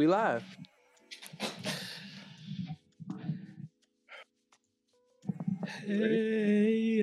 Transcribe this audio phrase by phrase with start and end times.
[0.00, 0.42] We live.
[5.86, 7.02] Hey.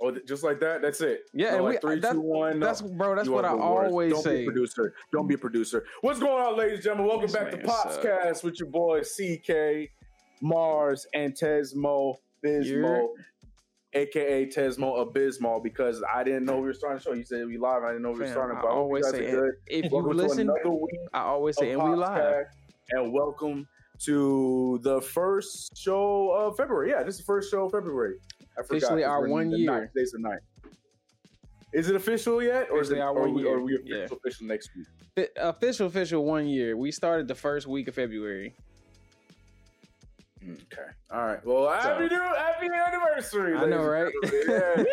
[0.00, 0.82] Oh, just like that.
[0.82, 1.20] That's it.
[1.32, 2.66] Yeah, No, and like we, three, that- two, one, no.
[2.66, 3.14] That's bro.
[3.14, 3.90] That's You what I are the worst.
[3.90, 4.42] always Don't Be say.
[4.42, 4.94] a producer.
[5.12, 5.84] Don't be a producer.
[6.00, 7.06] What's going on, ladies and gentlemen?
[7.06, 8.02] Welcome This back to man suck.
[8.02, 9.90] Popscast with your boy CK,
[10.40, 13.08] Mars, and Tesmo Bismo,
[13.94, 17.12] aka Tesmo Abysmal, because I didn't know we were starting the show.
[17.12, 17.82] You said we live.
[17.82, 18.58] I didn't know we were Fam, starting.
[18.60, 19.52] But I always say, good.
[19.66, 20.50] if you listen,
[21.12, 22.46] I always say, and we live.
[22.90, 23.66] And welcome
[24.00, 26.90] to the first show of February.
[26.90, 28.16] Yeah, this is the first show of February.
[28.58, 28.76] I forgot.
[28.76, 29.58] Officially our one ninth.
[29.60, 29.90] year.
[29.94, 30.42] Today's the ninth.
[31.72, 32.98] Is it official yet, or is it?
[32.98, 33.56] our one we, year.
[33.56, 33.96] or we Yeah.
[34.00, 35.28] official, official next week?
[35.38, 36.76] Official, official one year.
[36.76, 38.54] We started the first week of February.
[40.42, 40.90] Okay.
[41.10, 41.44] All right.
[41.46, 43.54] Well, happy new happy anniversary.
[43.56, 44.12] I know, right?
[44.24, 44.30] Yeah.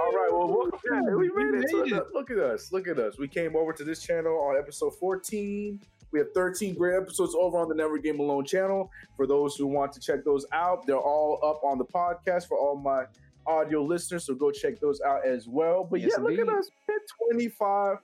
[0.00, 0.28] All right.
[0.30, 0.78] Well, welcome.
[0.84, 1.68] Yeah, we made it.
[1.70, 2.72] to made the- Look at us.
[2.72, 3.18] Look at us.
[3.18, 5.80] We came over to this channel on episode 14.
[6.10, 8.90] We have 13 great episodes over on the Never Game Alone channel.
[9.16, 12.58] For those who want to check those out, they're all up on the podcast for
[12.58, 13.04] all my
[13.46, 14.24] audio listeners.
[14.24, 15.84] So go check those out as well.
[15.84, 16.70] But Yes, yeah, look at us.
[16.88, 17.96] We're 25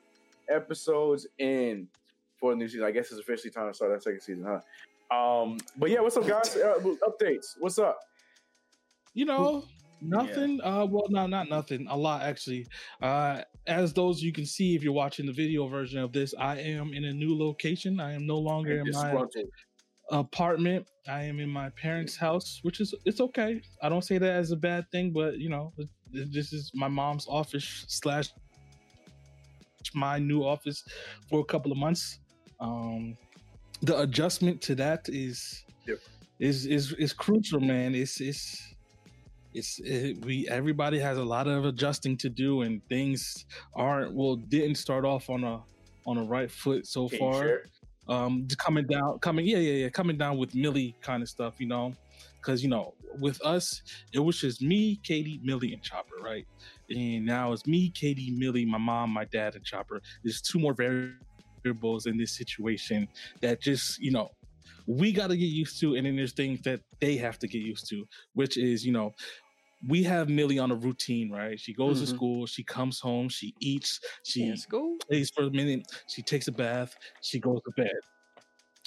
[0.48, 1.88] episodes in
[2.38, 2.84] for the new season.
[2.84, 4.60] I guess it's officially time to start that second season, huh?
[5.14, 6.56] Um, but yeah, what's up, guys?
[6.64, 7.54] Uh, updates.
[7.58, 7.98] What's up?
[9.14, 9.64] You know,
[10.00, 10.60] nothing.
[10.62, 11.86] Uh, well, no, not nothing.
[11.88, 12.66] A lot actually.
[13.02, 16.58] Uh, as those you can see if you're watching the video version of this, I
[16.58, 18.00] am in a new location.
[18.00, 19.46] I am no longer in my Disgruntled.
[20.10, 20.86] apartment.
[21.06, 23.60] I am in my parents' house, which is it's okay.
[23.82, 25.72] I don't say that as a bad thing, but you know,
[26.12, 28.30] this is my mom's office slash
[29.94, 30.82] my new office
[31.28, 32.18] for a couple of months.
[32.58, 33.16] Um,
[33.84, 35.98] the adjustment to that is Yep.
[36.38, 37.94] is is is crucial, man.
[37.94, 38.74] It's it's
[39.52, 44.36] it's it, we everybody has a lot of adjusting to do, and things aren't well
[44.36, 45.62] didn't start off on a
[46.06, 47.60] on a right foot so Can far.
[48.08, 51.66] um coming down coming yeah yeah yeah coming down with millie kind of stuff you
[51.66, 51.94] know?
[52.40, 53.80] Because you know with us
[54.12, 56.46] it was just me katie millie and chopper right?
[56.90, 60.02] And now it's me katie millie my mom my dad and chopper.
[60.22, 61.20] There's two more variables
[61.64, 63.08] in this situation
[63.40, 64.30] that just you know
[64.86, 67.62] we got to get used to and then there's things that they have to get
[67.62, 68.04] used to
[68.34, 69.12] which is you know
[69.88, 72.16] we have millie on a routine right she goes to Mhm.
[72.16, 74.96] school she comes home she eats she Let's go.
[75.08, 75.86] plays for a minute.
[76.06, 76.94] She takes a bath.
[77.22, 77.92] She goes to bed.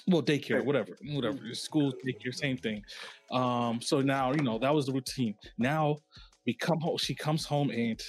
[0.07, 1.53] Well, daycare, whatever, whatever.
[1.53, 2.81] School, daycare, same thing.
[3.31, 5.35] Um, so now you know that was the routine.
[5.57, 5.97] Now
[6.45, 6.97] we come home.
[6.97, 7.99] She comes home and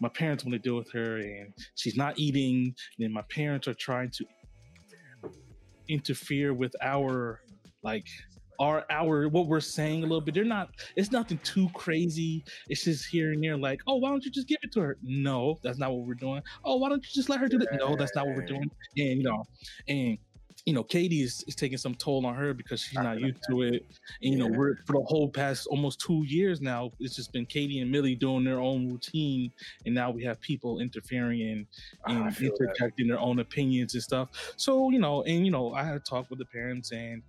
[0.00, 2.74] my parents want to deal with her, and she's not eating.
[2.98, 4.24] And my parents are trying to
[5.88, 7.40] interfere with our
[7.82, 8.06] like
[8.60, 10.34] our our what we're saying a little bit.
[10.34, 10.70] They're not.
[10.96, 12.44] It's nothing too crazy.
[12.68, 13.56] It's just here and there.
[13.56, 14.98] Like, oh, why don't you just give it to her?
[15.02, 16.42] No, that's not what we're doing.
[16.64, 17.68] Oh, why don't you just let her do that?
[17.72, 18.70] No, that's not what we're doing.
[18.96, 19.44] And you know,
[19.88, 20.18] and
[20.66, 23.62] you know, Katie is, is taking some toll on her because she's not used to
[23.62, 23.86] it.
[24.22, 26.90] And you know, we're for the whole past almost two years now.
[27.00, 29.52] It's just been Katie and Millie doing their own routine,
[29.86, 31.66] and now we have people interfering and
[32.06, 32.92] Ah, and feel that.
[32.98, 34.28] their own opinions and stuff.
[34.56, 37.22] So you know, and you know, I had a talk with the parents, and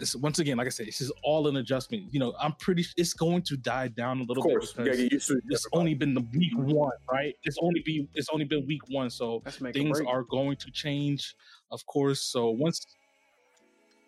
[0.00, 2.12] it's, once again, like I said, it's just all an adjustment.
[2.12, 2.84] You know, I'm pretty.
[2.96, 5.28] It's going to die down a Of little course, bit you gotta because get used
[5.28, 5.44] to it.
[5.48, 6.72] it's only been the week mm-hmm.
[6.72, 7.34] one, right?
[7.44, 11.34] It's only be it's only been week one, so things are going to change,
[11.70, 12.22] of course.
[12.22, 12.86] So once,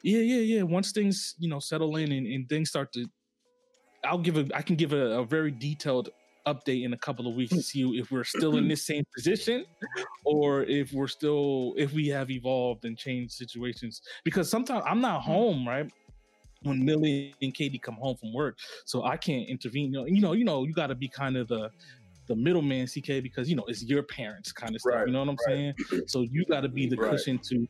[0.03, 0.63] yeah, yeah, yeah.
[0.63, 3.07] Once things you know settle in and, and things start to,
[4.05, 6.11] I'll give a I can give a, a very detailed
[6.47, 9.65] update in a couple of weeks to see if we're still in this same position
[10.25, 15.23] or if we're still if we have evolved and changed situations because sometimes i'm not
[15.23, 15.91] home right
[16.63, 20.21] when millie and katie come home from work so i can't intervene you know you
[20.21, 21.71] know you know you got to be kind of the
[22.29, 25.21] the middleman ck because you know it's your parents kind of stuff Right, you know
[25.21, 25.75] what i'm saying
[26.07, 27.11] so you got to be the Right.
[27.11, 27.67] cushion to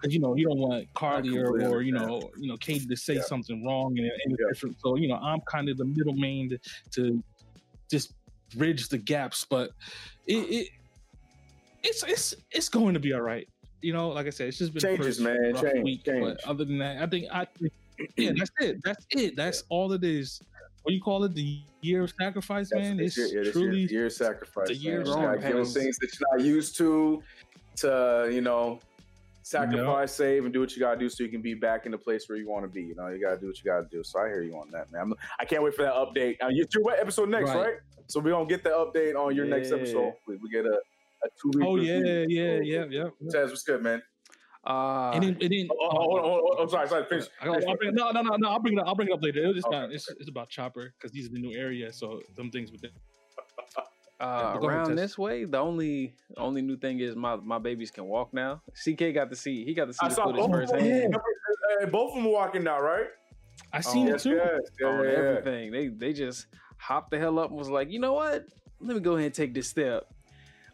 [0.00, 2.96] because you know you don't want Carly or, or you know you know Katie to
[2.96, 3.22] say Yeah.
[3.22, 4.46] something wrong and, and Yeah.
[4.52, 4.76] different.
[4.80, 6.58] So you know I'm kind of the middleman to,
[6.94, 7.24] to
[7.90, 8.12] just
[8.56, 9.70] bridge the gaps, but
[10.26, 10.68] it, it
[11.82, 13.48] it's it's it's going to be all right.
[13.80, 15.54] You know, like I said, it's just been Changes, man.
[15.60, 16.24] Change, week, change.
[16.24, 17.46] But other than that, I think I
[18.16, 18.78] yeah, that's it.
[18.84, 19.36] That's it.
[19.36, 20.40] That's all it is.
[20.82, 21.34] What do you call it?
[21.34, 23.00] The year of sacrifice, That's- man.
[23.00, 24.68] It's year, yeah, truly year, year of sacrifice.
[24.68, 25.74] the year of You gotta give them sacrifice.
[25.74, 27.22] things that you're not used to.
[27.76, 28.80] to you know
[29.48, 31.98] sacrifice, save, and do what you gotta do so you can be back in the
[31.98, 32.82] place where you want to be.
[32.82, 34.02] You know, you gotta do what you gotta do.
[34.04, 35.02] So I hear you on that, man.
[35.02, 36.36] I'm, I can not wait for that update.
[36.42, 37.58] Uh, you your what episode next, right.
[37.58, 37.74] Right.
[38.08, 40.04] So we gonna get the update on your next episode.
[40.04, 40.78] Hopefully, we get a,
[41.24, 41.66] a two week.
[41.66, 43.08] Oh yeah, yeah, yeah, yeah.
[43.32, 44.02] Taz, what's good, man?
[44.66, 47.04] Uh, And then, and then Oh, oh, hold on, hold on, I'm sorry, sorry.
[47.08, 47.26] Finish.
[47.40, 48.48] I got, I'll bring, no, no, no, no.
[48.50, 48.80] I'll bring it.
[48.80, 49.42] Up, I'll bring it up later.
[49.42, 52.20] It was just not, it's, it's about Chopper because he's in the new area, so
[52.36, 52.92] some things with it.
[54.20, 57.58] Uh, but go ahead, around this way, the only only new thing is my my
[57.58, 58.60] babies can walk now.
[58.74, 60.80] CK got to see he got to see I the saw footage both, of them.
[60.80, 61.16] firsthand
[61.82, 63.06] Uh, both of them walking now, right?
[63.72, 64.30] I seen Oh, it Yes, too.
[64.30, 65.16] yes, yeah, on yeah, yeah.
[65.18, 65.70] everything.
[65.70, 66.46] They they just
[66.78, 68.46] hopped the hell up and was like, you know what?
[68.80, 70.06] Let me go ahead and take this step.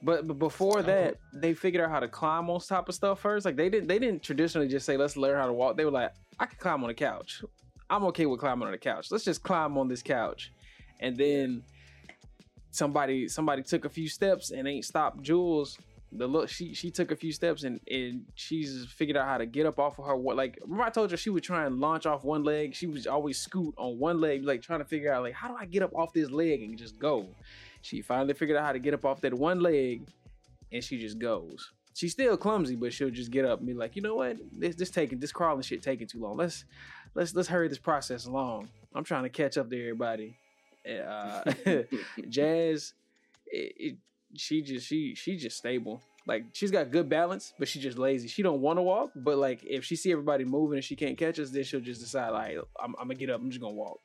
[0.03, 3.47] But, but before that, they figured out how to climb on top of stuff first.
[3.47, 5.77] Like they didn't they didn't traditionally just say let's learn how to walk.
[5.77, 7.43] They were like, I can climb on a couch.
[7.91, 9.11] I'm okay with climbing on a couch.
[9.11, 10.53] Let's just climb on this couch.
[11.01, 11.63] And then
[12.75, 15.79] somebody somebody took a few steps and ain't stopped Jules.
[16.11, 19.47] The look she she took a few steps and and she's figured out how to
[19.47, 21.81] get up off of her what like remember I told you she would try and
[21.81, 22.75] launch off one leg.
[22.75, 25.57] She was always scoot on one leg, like trying to figure out like how do
[25.59, 27.27] I get up off this leg and just go.
[27.83, 30.07] She finally figured out how to get up off that one leg
[30.73, 31.71] and she just goes.
[31.95, 34.39] She's still clumsy, but she'll just get up and be like, you know what?
[34.53, 36.37] This this taking this crawling shit taking too long.
[36.37, 36.65] Let's
[37.15, 38.69] let's let's hurry this process along.
[38.95, 40.37] I'm trying to catch up to everybody.
[40.87, 41.53] Uh,
[42.29, 42.95] Jazz,
[43.47, 43.97] it, it,
[44.35, 46.03] she just she she just stable.
[46.27, 48.29] Like she's got good balance, but she just lazy.
[48.29, 51.19] She don't want to walk, but like if she see everybody moving and she can't
[51.19, 53.41] catch us, then she'll just decide like I'm, I'm gonna get up.
[53.41, 54.01] I'm just gonna walk.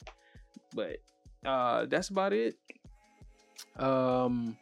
[0.74, 0.98] But
[1.46, 2.58] uh, that's about it.
[3.78, 4.58] Um,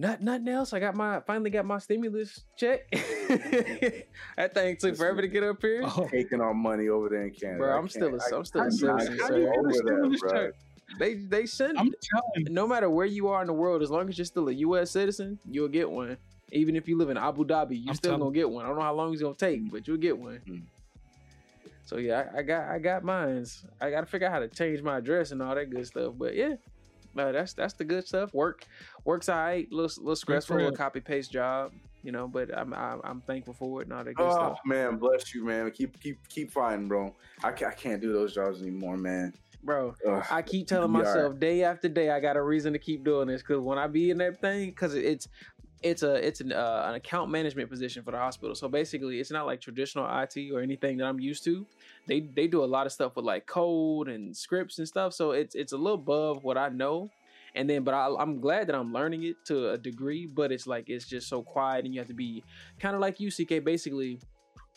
[0.00, 0.72] not nothing else.
[0.72, 2.90] I got my finally got my stimulus check.
[4.36, 5.82] that thing took forever to get up here.
[5.84, 7.58] Oh, Taking our money over there in Canada.
[7.58, 9.52] Bro, I I'm still a, I- I'm still a I'm not citizen, getting sir.
[9.58, 10.30] over that, Stimulus bro.
[10.32, 10.54] check.
[10.98, 12.52] They they send I'm telling.
[12.52, 14.90] no matter where you are in the world, as long as you're still a U.S.
[14.90, 16.16] citizen, you'll get one.
[16.52, 18.64] Even if you live in Abu Dhabi, you I'm still telling- gonna get one.
[18.64, 20.40] I don't know how long it's gonna take, but you'll get one.
[20.48, 20.62] Mm.
[21.84, 23.64] So yeah, I, I got I got mines.
[23.80, 26.14] I got to figure out how to change my address and all that good stuff.
[26.16, 26.54] But yeah,
[27.16, 28.32] uh, that's that's the good stuff.
[28.34, 28.66] Work
[29.04, 29.70] works alright.
[29.70, 31.72] Little little stressful, little copy paste job.
[32.02, 34.58] You know, but I'm I'm, I'm thankful for it and all that good Oh stuff.
[34.64, 35.70] man, bless you, man.
[35.70, 37.14] Keep keep keep fighting, bro.
[37.44, 39.34] I can't, I can't do those jobs anymore, man.
[39.62, 40.24] Bro, Ugh.
[40.30, 43.28] I keep telling all myself day after day I got a reason to keep doing
[43.28, 45.28] this because when I be in that thing, because it's
[45.82, 48.54] it's a it's an uh, an account management position for the hospital.
[48.54, 51.66] So basically, it's not like traditional IT or anything that I'm used to.
[52.06, 55.14] They they do a lot of stuff with like code and scripts and stuff.
[55.14, 57.10] So it's it's a little above what I know.
[57.54, 60.26] And then, but I, I'm glad that I'm learning it to a degree.
[60.26, 62.44] But it's like it's just so quiet, and you have to be
[62.78, 63.64] kind of like you, CK.
[63.64, 64.20] Basically,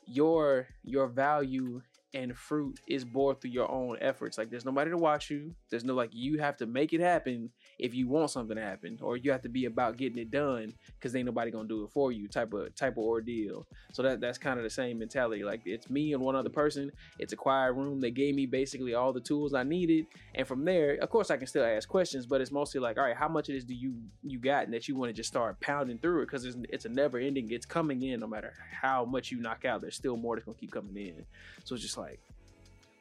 [0.07, 1.81] your your value
[2.13, 4.37] and fruit is born through your own efforts.
[4.37, 5.55] Like there's nobody to watch you.
[5.69, 7.49] There's no like you have to make it happen
[7.79, 10.73] if you want something to happen, or you have to be about getting it done
[10.93, 12.27] because ain't nobody gonna do it for you.
[12.27, 13.65] Type of type of ordeal.
[13.93, 15.43] So that that's kind of the same mentality.
[15.43, 16.91] Like it's me and one other person.
[17.19, 17.99] It's a quiet room.
[17.99, 20.05] They gave me basically all the tools I needed,
[20.35, 22.25] and from there, of course, I can still ask questions.
[22.25, 24.73] But it's mostly like, all right, how much of this do you you got, and
[24.73, 27.51] that you want to just start pounding through it because it's it's a never ending.
[27.51, 29.81] It's coming in no matter how much you knock out.
[29.81, 31.25] There's still more that's gonna keep coming in.
[31.63, 32.02] So it's just like,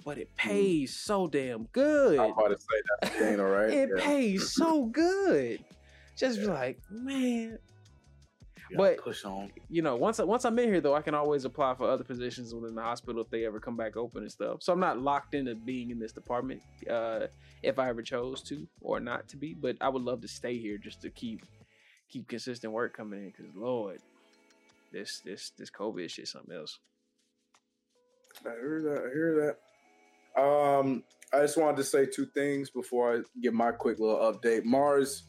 [0.04, 2.18] but it pays so damn good.
[2.18, 3.70] I'm about to say that's the thing, all right?
[3.82, 4.04] It Yeah.
[4.04, 5.64] pays so good.
[6.16, 7.58] Just be like, man,
[8.70, 9.50] You but- push on.
[9.68, 12.04] you know, once I- once I'm in here though, I can always apply for other
[12.04, 14.62] positions within the hospital if they ever come back open and stuff.
[14.62, 17.26] So I'm not locked into being in this department uh,
[17.62, 19.54] if I ever chose to or not to be.
[19.54, 21.44] But I would love to stay here just to keep
[22.08, 23.30] keep consistent work coming in.
[23.36, 24.00] Because Lord,
[24.92, 26.78] this this this COVID shit something else.
[28.46, 28.98] I hear that.
[29.04, 29.56] I hear
[30.36, 30.40] that.
[30.42, 34.64] Um, I just wanted to say two things before I give my quick little update.
[34.64, 35.24] Mars,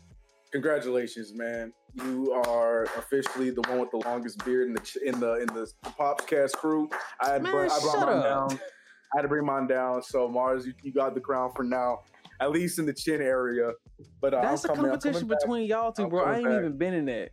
[0.52, 1.74] congratulations, man!
[1.94, 5.72] You are officially the one with the longest beard in the in the in the
[6.00, 6.90] Popscast crew.
[7.22, 8.24] I had Man, br- I brought mine up.
[8.24, 8.60] down.
[9.14, 10.02] I had to bring mine down.
[10.02, 12.00] So Mars, you, you got the crown for now,
[12.42, 13.72] at least in the chin area.
[14.22, 16.24] But uh, That's a I'm I'm competition between y'all two, bro.
[16.24, 16.58] I ain't back.
[16.60, 17.30] even been in that.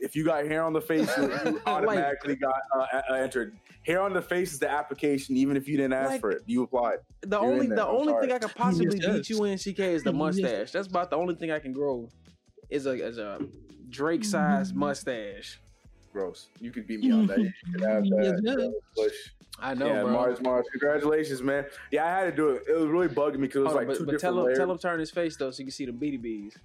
[0.00, 3.56] If you got hair on the face, you, you Like- automatically got uh, uh, entered.
[3.86, 6.42] Hair on the face is the application, even if you didn't ask Like- for it.
[6.46, 6.98] You applied.
[7.22, 8.26] The You're only the I'm only sorry.
[8.26, 9.16] thing I could possibly Yes.
[9.16, 10.70] beat you in CK is the mustache.
[10.72, 12.08] That's about the only thing I can grow.
[12.70, 13.38] Is a is a
[13.88, 15.58] Drake sized mustache.
[16.12, 16.48] Gross.
[16.60, 17.38] You could beat me on that.
[17.38, 18.40] You could have that.
[18.44, 19.12] Yes, yes.
[19.60, 20.12] I know, yeah, bro.
[20.12, 20.66] Mars, Mars.
[20.70, 21.64] Congratulations, man.
[21.90, 22.62] Yeah, I had to do it.
[22.68, 24.38] It was really bugging me because it was Hold on, like but, two but tell
[24.38, 24.58] him layers.
[24.58, 26.56] tell him turn his face though, so you can see the beady bees.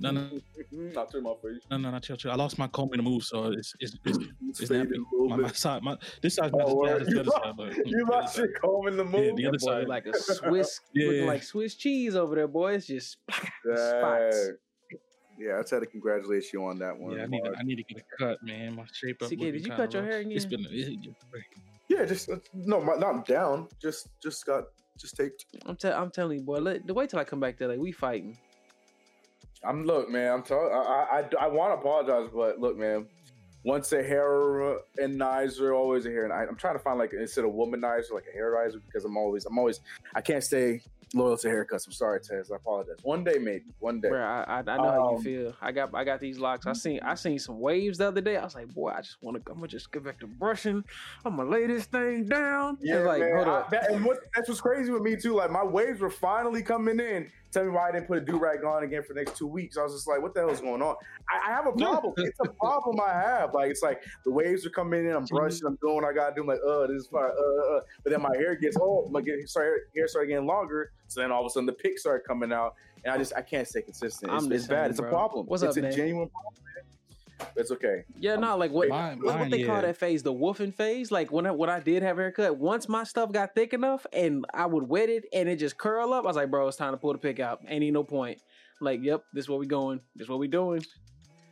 [0.00, 0.28] No, no,
[0.72, 1.62] Mhm, I'll turn my face.
[1.70, 2.30] no, no, no, chill, chill.
[2.32, 4.18] I lost my comb in the move, so it's it's it's,
[4.48, 5.28] It's it's faded nappy.
[5.28, 7.06] My, my side, my this side, Oh, my word.
[7.06, 9.36] side, the other side, but You lost your comb in the move.
[9.36, 9.88] the other Boy, side.
[9.88, 11.06] like a Swiss, Yeah.
[11.08, 12.74] looking like Swiss cheese over there, boy.
[12.74, 14.48] It's just spots.
[15.38, 17.16] Yeah, I just had to congratulate you on that one.
[17.16, 18.74] Yeah, I need to, I need to get a cut, man.
[18.76, 19.28] My shape up.
[19.28, 20.10] CK, did you cut your rough.
[20.12, 20.62] hair It's again?
[20.62, 21.14] been a, it-
[21.90, 23.68] Yeah, just uh, no, my, not down.
[23.80, 24.64] Just just got
[24.98, 25.44] just taped.
[25.66, 26.58] I'm, te- I'm telling you, boy.
[26.60, 27.74] Let, wait till I come back to LA.
[27.74, 28.38] We fighting.
[29.64, 30.32] I'm look, man.
[30.32, 30.72] I'm telling.
[30.72, 33.06] I I, I, want to apologize, but look, man.
[33.64, 37.12] Once a hair and nizer, always a hair and I, I'm trying to find like
[37.12, 39.80] instead of womanizer, like a hair riser because I'm always I'm always
[40.14, 40.82] I can't stay
[41.14, 41.84] loyal to haircuts.
[41.86, 42.52] I'm sorry, Tez.
[42.52, 42.98] I apologize.
[43.02, 44.08] One day, maybe one day.
[44.10, 45.54] Bro, I, I, I know how you Um, feel.
[45.60, 46.64] I got I got these locks.
[46.68, 48.36] I seen I seen some waves the other day.
[48.36, 49.50] I was like, boy, I just want to.
[49.50, 50.84] I'm gonna just get back to brushing.
[51.24, 52.78] I'm gonna lay this thing down.
[52.80, 53.34] Yeah, like, man.
[53.34, 55.34] hold I- that- and what that's what's crazy with me too.
[55.34, 57.32] Like my waves were finally coming in.
[57.52, 59.46] Tell me why I didn't put a do rag on again for the next two
[59.46, 59.76] weeks.
[59.78, 60.96] I was just like, what the hell is going on?
[61.30, 62.12] I, I have a problem.
[62.18, 63.54] it's a problem I have.
[63.54, 65.12] Like it's like the waves are coming in.
[65.12, 65.66] I'm brushing.
[65.66, 66.42] I'm doing what I gotta do.
[66.42, 67.24] I'm like, uh, this is fine.
[67.24, 67.80] Uh, uh.
[68.04, 69.10] But then my hair gets old.
[69.12, 69.46] My hair
[70.08, 70.92] started getting longer.
[71.08, 72.74] So then all of a sudden the pics started coming out,
[73.04, 74.32] and I just I can't stay consistent.
[74.32, 74.90] It's, it's bad.
[74.90, 75.46] It's a problem.
[75.46, 75.92] What's it's up, a man?
[75.96, 76.62] genuine problem.
[76.64, 76.84] Man.
[77.54, 78.04] It's okay.
[78.18, 81.10] Yeah, no, like what Mine- what, what mine, they call that phase, the wolfing phase.
[81.10, 84.06] Like when I when I did have a haircut, once my stuff got thick enough
[84.12, 86.76] and I would wet it and it just curl up, I was like, bro, it's
[86.76, 87.60] time to pull the pick out.
[87.66, 88.40] Ain't even no point.
[88.80, 90.00] Like, yep, this is what we going.
[90.14, 90.84] This is what we doing.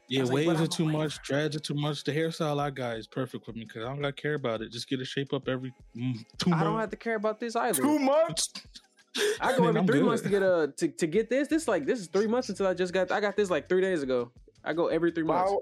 [0.09, 2.05] Yeah, was like, but waves I'm are too a much, dreads are too much.
[2.05, 4.61] The hairstyle I got is perfect for me because I don't got to care about
[4.61, 4.71] it.
[4.71, 7.57] Just get a shape up every mm, two I don't have to care about this
[7.57, 7.81] either.
[7.81, 8.53] Two months.
[9.41, 10.07] I go every I'm three good.
[10.07, 11.49] months to get a to, to get this.
[11.49, 13.81] This like this is three months until I just got I got this like three
[13.81, 14.31] days ago.
[14.63, 15.53] I go every three months.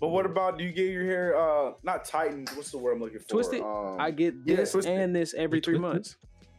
[0.00, 0.06] Wow.
[0.06, 2.48] But what about do you get your hair uh not tightened?
[2.54, 3.28] What's the word I'm looking for?
[3.28, 3.60] Twisted?
[3.62, 4.98] Um, I get this twisted.
[4.98, 6.16] and this every three months.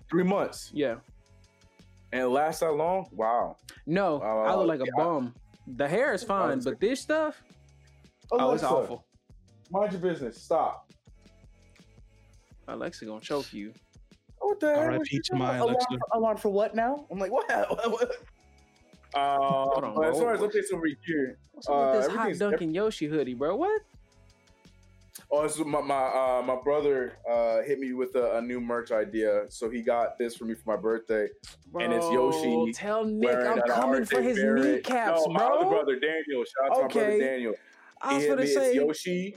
[0.09, 0.97] three months Yeah.
[2.11, 3.07] and it lasts that long.
[3.11, 3.57] Wow.
[3.85, 5.03] No, I Uh, look like a yeah.
[5.03, 5.33] bum.
[5.67, 6.71] The hair is fine, Honestly.
[6.73, 7.41] but this stuff,
[8.31, 9.05] oh, it's awful.
[9.71, 10.41] Mind your business.
[10.41, 10.91] Stop.
[12.67, 13.73] Alexa gonna choke you.
[14.39, 14.79] What the hell?
[14.83, 15.19] R.I.P.
[15.25, 17.05] to my alarm, for, alarm for what now?
[17.11, 17.47] I'm like, what?
[17.91, 18.11] what?
[19.15, 20.19] Uh, on, as bro.
[20.25, 23.55] far as updates over here, What's Uh, with this hot everything's- Dunkin' Yoshi hoodie, bro?
[23.55, 23.81] What?
[25.29, 28.91] oh, so my my uh, my brother uh, hit me with a, a new merch
[28.91, 31.27] idea, so he got this for me for my birthday.
[31.79, 35.59] And it's Yoshi Tell Nick I'm coming for his Barrett- kneecaps, no, my bro.
[35.59, 36.43] other brother Daniel.
[36.45, 37.53] Shout out to my brother Daniel.
[38.01, 39.35] I was He gonna me, say, it's Yoshi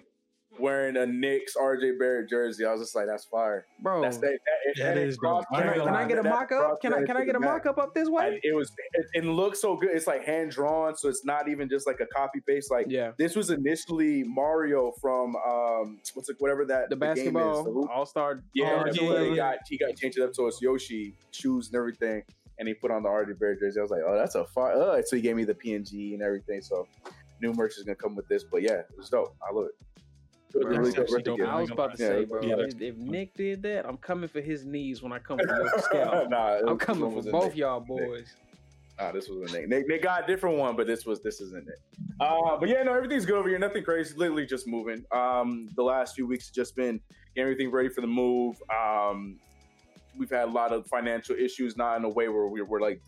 [0.58, 2.64] wearing a Knicks RJ Barrett jersey.
[2.64, 3.66] I was just like, that's fire.
[3.80, 4.02] bro.
[4.02, 4.38] That's that.
[4.76, 5.44] that, That is dope.
[5.52, 6.80] can, I, can I get a mock up?
[6.80, 8.26] Can I can I get a mock up up this way?
[8.26, 9.90] And it was it, it looks so good.
[9.92, 12.70] It's like hand drawn, so it's not even just like a copy paste.
[12.70, 17.64] Like Yeah, this was initially Mario from um what's it whatever that the the basketball
[17.64, 17.90] hoop.
[17.90, 18.42] All Star.
[18.54, 22.22] Yeah, he got he got changed it up to it's Yoshi shoes and everything,
[22.58, 23.80] and he put on the RJ Barrett jersey.
[23.80, 24.74] I was like, oh, that's a fire.
[24.74, 26.60] Uh, so he gave me the PNG and everything.
[26.62, 26.86] So
[27.40, 29.34] new merch is gonna come with this, but yeah, it was dope.
[29.42, 29.86] I love it.
[30.54, 31.48] Really that's dope actually birthday dope.
[31.48, 32.54] I was about to Yeah, say, bro, yeah.
[32.58, 35.78] if, if Nick did that, I'm coming for his knees when I come for your
[35.78, 36.30] scalp.
[36.30, 37.56] nah, I'm coming for both Nick.
[37.56, 38.34] y'all boys.
[38.98, 39.68] Nah, this was a Nick.
[39.68, 39.88] Nick.
[39.88, 41.78] Nick got a different one, but this was this isn't it.
[42.20, 43.58] Uh, but yeah, no, everything's good over here.
[43.58, 44.14] Nothing crazy.
[44.16, 45.04] Literally just moving.
[45.10, 47.00] Um, the last few weeks have just been
[47.34, 48.56] getting everything ready for the move.
[48.72, 49.40] Um,
[50.16, 53.00] we've had a lot of financial issues, not in a way where we we're like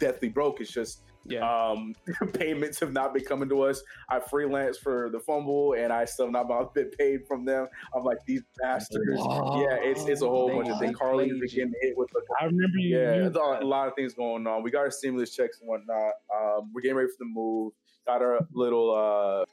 [0.00, 0.60] deathly broke.
[0.60, 1.94] It's just Yeah, um,
[2.34, 3.82] payments have not been coming to us.
[4.08, 7.68] I freelance for the fumble, and I still not been paid from them.
[7.94, 9.04] I'm like these bastards.
[9.20, 9.60] Wow.
[9.62, 10.98] Yeah, it's it's a whole They- bunch of things.
[10.98, 11.48] Played you.
[11.48, 12.96] getting hit with the I remember you.
[12.98, 14.62] yeah, there's a lot of things going on.
[14.62, 16.12] We got our stimulus checks and whatnot.
[16.34, 17.72] Um, we're getting ready for the move.
[18.06, 19.44] Got our little uh,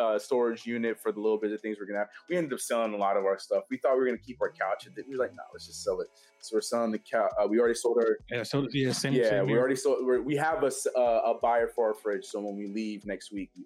[0.00, 2.08] uh, storage unit for the little bit of things we're gonna have.
[2.28, 3.64] We ended up selling a lot of our stuff.
[3.70, 4.86] We thought we were gonna keep our couch.
[4.86, 6.08] And we were like, no, let's just sell it.
[6.40, 7.30] So we're selling the couch.
[7.42, 8.18] Uh, we already sold our.
[8.30, 9.14] yeah, so yeah, same.
[9.14, 9.60] yeah, same we here.
[9.60, 9.98] already sold.
[10.24, 12.24] We have a, uh, a buyer for our fridge.
[12.24, 13.64] So when we leave next week, we,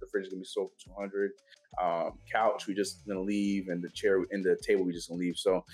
[0.00, 1.32] the fridge is gonna be sold for two hundred.
[1.82, 5.20] Um, couch, we just gonna leave, and the chair and the table, we just gonna
[5.20, 5.36] leave.
[5.36, 5.64] So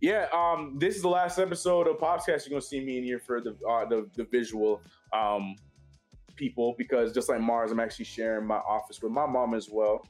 [0.00, 2.46] yeah, um, this is the last episode of Popscast.
[2.46, 4.80] You're gonna see me in here for the uh, the, the visual
[5.12, 5.56] um,
[6.36, 10.06] people because just like Mars, I'm actually sharing my office with my mom as well.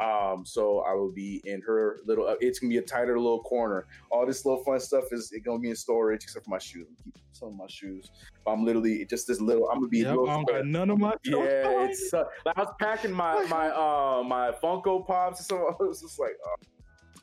[0.00, 2.26] Um, so I will be in her little.
[2.26, 3.86] Uh, it's gonna be a tighter little corner.
[4.10, 6.86] All this little fun stuff is it gonna be in storage except for my shoes.
[6.88, 8.10] I'm keeping some of my shoes.
[8.46, 9.68] I'm literally just this little.
[9.68, 9.98] I'm gonna be.
[9.98, 10.62] Yep, I little don't square.
[10.62, 11.12] got none of my.
[11.24, 15.56] Yeah, it's uh, like I was packing my my uh my Funko Pops and so
[15.68, 16.54] I was just like, oh,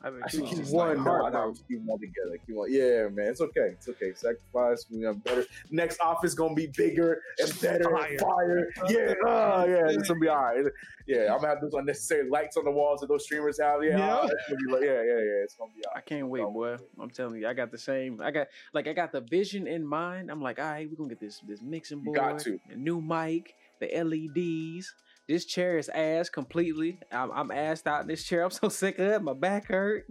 [0.02, 0.88] I I you keep just one.
[0.88, 2.38] like No, hard, no, keep them all together.
[2.46, 2.72] Keep one.
[2.72, 3.70] Yeah, man, it's okay.
[3.72, 4.12] It's okay.
[4.14, 4.86] Sacrifice.
[4.90, 5.44] We got better.
[5.70, 8.68] Next office gonna be bigger and better and fire.
[8.88, 10.64] Yeah, uh, yeah, it's gonna be all right.
[11.06, 13.82] Yeah, I'm gonna have those unnecessary lights on the walls that those streamers have.
[13.82, 14.14] Yeah, Yeah.
[14.16, 14.28] uh,
[14.70, 15.42] like, yeah, yeah, yeah.
[15.44, 16.76] It's gonna be all I can't wait, boy.
[17.00, 18.20] I'm telling you, I got the same.
[18.22, 20.30] I got like I got the vision in mind.
[20.30, 22.60] I'm like, all right, we're gonna get this this mixing You board, got to.
[22.70, 24.94] a new mic, the LEDs.
[25.28, 26.98] This chair is ass completely.
[27.12, 28.44] I'm, I'm assed out in this chair.
[28.44, 29.22] I'm so sick of it.
[29.22, 30.06] My back hurt.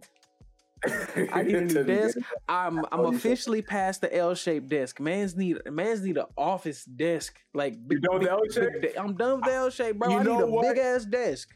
[1.33, 2.17] I need a new desk.
[2.47, 4.99] I'm I'm officially past the L-shaped desk.
[4.99, 7.39] Man's need man's need an office desk.
[7.55, 8.81] Like You done with the L-shape?
[8.81, 10.09] big- I'm done with the L shape, bro.
[10.09, 10.75] You I need know a what?
[10.75, 11.49] big ass desk.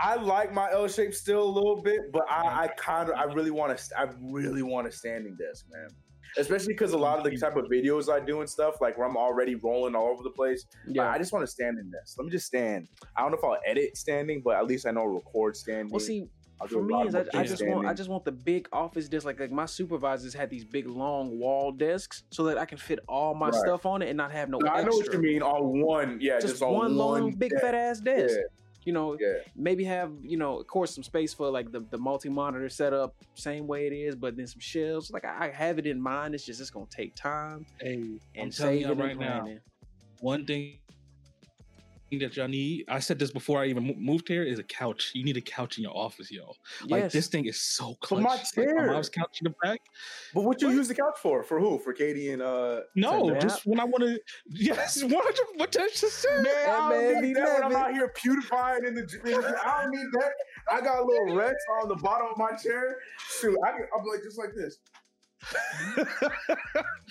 [0.00, 3.24] I like my L shape still a little bit, but I, I kind of, I
[3.24, 5.88] really want to, I really want a standing desk, man.
[6.36, 9.06] Especially because a lot of the type of videos I do and stuff, like where
[9.08, 10.64] I'm already rolling all over the place.
[10.86, 11.02] Yeah.
[11.04, 11.10] Yeah.
[11.10, 12.14] I just want to stand in this.
[12.18, 12.88] Let me just stand.
[13.16, 15.88] I don't know if I'll edit standing, but at least I know record standing.
[15.90, 16.26] Well, see,
[16.68, 17.86] for me is I, I just want.
[17.86, 19.24] I just want the big office desk.
[19.24, 22.98] Like like my supervisors had these big long wall desks so that I can fit
[23.08, 23.54] all my Right.
[23.60, 24.58] stuff on it and not have no.
[24.58, 25.40] No, I know what you mean.
[25.42, 27.62] On one, yeah, just, Just, on one long big desk.
[27.62, 28.34] fat ass desk.
[28.36, 28.42] Yeah,
[28.88, 29.40] You know, yeah.
[29.54, 33.66] maybe have you know of course some space for like the, the multi-monitor setup same
[33.66, 36.46] way it is but then some shelves like i, I have it in mind it's
[36.48, 39.46] just it's gonna take time Hey, I'm and telling saving you right now,
[40.20, 40.78] one thing
[42.10, 42.86] that y'all need.
[42.88, 44.42] I said this before I even moved here.
[44.42, 45.10] Is a couch.
[45.14, 46.54] You need a couch in your office, yo.
[46.86, 48.22] Like yes this thing is so But clutch.
[48.24, 49.80] my Like, chair- my mom's couch in the back.
[50.34, 50.76] But what you What?
[50.76, 51.42] use the couch for?
[51.42, 51.78] For who?
[51.78, 52.80] For Katie and uh?
[52.96, 53.42] No, nap?
[53.42, 54.18] just when I want to.
[54.48, 55.46] Yes, one hundred.
[55.56, 56.42] What I just said.
[56.42, 57.84] Man, I That man don't be need that when I'm living.
[57.84, 59.20] out here pewdifying in the gym.
[59.24, 60.32] I don't need that.
[60.72, 62.96] I got a little rest on the bottom of my chair.
[63.40, 64.78] Shoot, I can, I'm like just like this.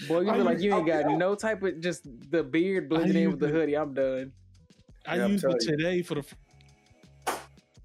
[0.07, 3.15] boy you I feel like you ain't got no type of just the beard blending
[3.23, 4.33] in with the hoodie i'm done
[5.07, 5.77] I Yeah, used it telling you.
[5.77, 6.23] today for the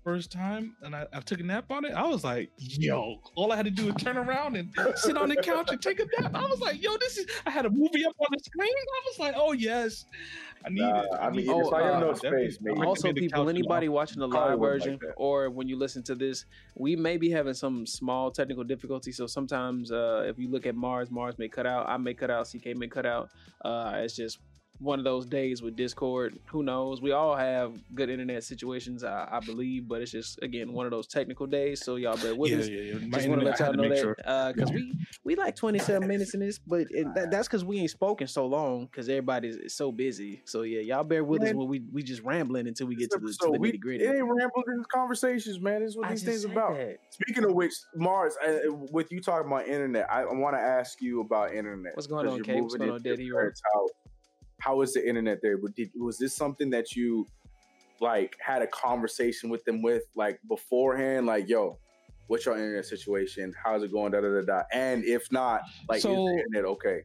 [0.04, 1.92] first time, and I, I took a nap on it.
[1.92, 5.28] I was like, "Yo!" All I had to do was turn around and sit on
[5.28, 6.34] the couch and take a nap.
[6.34, 8.68] I was like, "Yo, this is." I had a movie up on the screen.
[8.68, 10.04] I was like, "Oh yes,
[10.64, 12.48] I need Nah, it." I mean, need Oh, if I have no Definitely.
[12.48, 12.76] space, maybe.
[12.86, 13.94] Also people couch in the anybody office.
[13.94, 17.54] watching the live version like or when you listen to this we may be having
[17.54, 21.66] some small technical difficulties so sometimes uh if you look at mars mars may cut
[21.66, 23.30] out i may cut out ck may cut out
[23.64, 24.38] uh it's just
[24.78, 29.28] one of those days with discord who knows we all have good internet situations i,
[29.30, 32.50] I believe but it's just again one of those technical days so y'all bear with
[32.52, 32.98] yeah, us yeah, yeah.
[33.06, 34.16] My just want to let y'all know that sure.
[34.52, 37.90] because we we like 27 minutes in this but it, that, that's because we ain't
[37.90, 41.68] spoken so long because everybody's is so busy so yeah y'all bear with us when
[41.68, 44.24] we we just rambling until we get to the, to the nitty gritty it ain't
[44.24, 45.82] rambling these conversations, man.
[45.82, 46.74] Is what I these things about.
[46.76, 46.96] that.
[47.10, 51.00] Speaking of which, Mars, uh, with you talking about internet, I, I want to ask
[51.00, 51.94] you about internet.
[51.94, 52.62] What's going 'cause on, Kate?
[52.62, 53.38] What's going on, into Dead your Hero?
[53.40, 53.90] parents' house.
[54.62, 55.56] How is the internet there?
[55.74, 57.26] Did, was this something that you
[58.00, 61.26] like had a conversation with them with like beforehand?
[61.26, 61.78] Like, yo,
[62.28, 63.52] what's your internet situation?
[63.62, 64.12] How's it going?
[64.12, 64.62] Da da da da.
[64.72, 67.02] And if not, like, is So- the internet okay?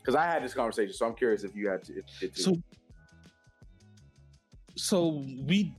[0.00, 1.98] Because I had this conversation, so I'm curious if you had to.
[1.98, 2.56] If, if So,
[4.76, 5.74] so we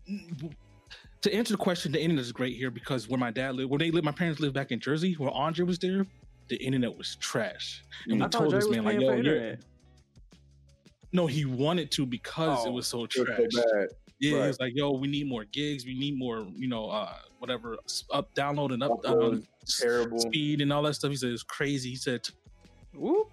[1.21, 3.79] to answer the question, the internet is great here because where my dad lived, where
[3.79, 6.05] they lived, my parents lived back in Jersey, where Andre was there,
[6.49, 7.85] the internet was trash.
[8.07, 9.57] And we I thought told Dre this man like, "Yo, you're-".
[11.11, 13.39] No, he wanted to because it Oh, was so it trash.
[13.51, 13.87] so.
[14.19, 15.85] Yeah, he was like, "Yo, we need more gigs.
[15.85, 17.77] We need more, you know, uh, whatever,
[18.11, 19.43] up, download and up, um,
[19.79, 20.19] terrible.
[20.19, 21.91] speed and all that stuff." He said it's crazy.
[21.91, 22.27] He said
[22.95, 23.27] Whoop.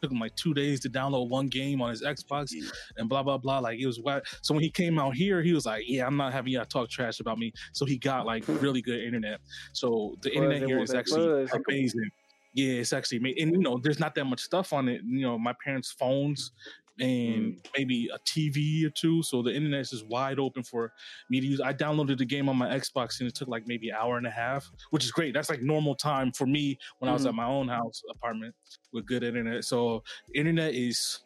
[0.00, 2.50] took him like two days to download one game on his Xbox
[2.96, 3.58] and blah blah blah.
[3.58, 4.22] Like it was whack.
[4.40, 6.88] So when he came out here, he was like, "Yeah, I'm not having y'all talk
[6.88, 9.38] trash about me." So he got like really good internet.
[9.74, 11.60] So the internet they here is actually buzz.
[11.68, 12.10] amazing.
[12.54, 15.00] Yeah, it's actually made, and you know, there's not that much stuff on it.
[15.04, 16.52] You know, my parents' phones
[17.00, 17.66] and mm.
[17.76, 19.22] maybe a TV or two.
[19.22, 20.92] So the internet is just wide open for
[21.30, 21.60] me to use.
[21.60, 24.26] I downloaded the game on my Xbox and it took like maybe an hour and
[24.26, 25.34] a half, which is great.
[25.34, 27.36] That's like normal time for me when I was at mm.
[27.36, 28.54] my own house apartment
[28.92, 29.64] with good internet.
[29.64, 30.02] So
[30.34, 31.20] internet is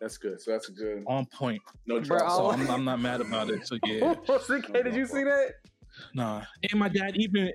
[0.00, 0.40] That's good.
[0.40, 1.04] So that's a good.
[1.06, 1.62] on point.
[1.86, 2.30] No Bro, drop.
[2.30, 2.50] So.
[2.50, 3.66] I'm, I'm not mad about it.
[3.66, 5.54] So yeah, CK, did you see that?
[6.14, 6.42] nah.
[6.70, 7.50] And my dad even.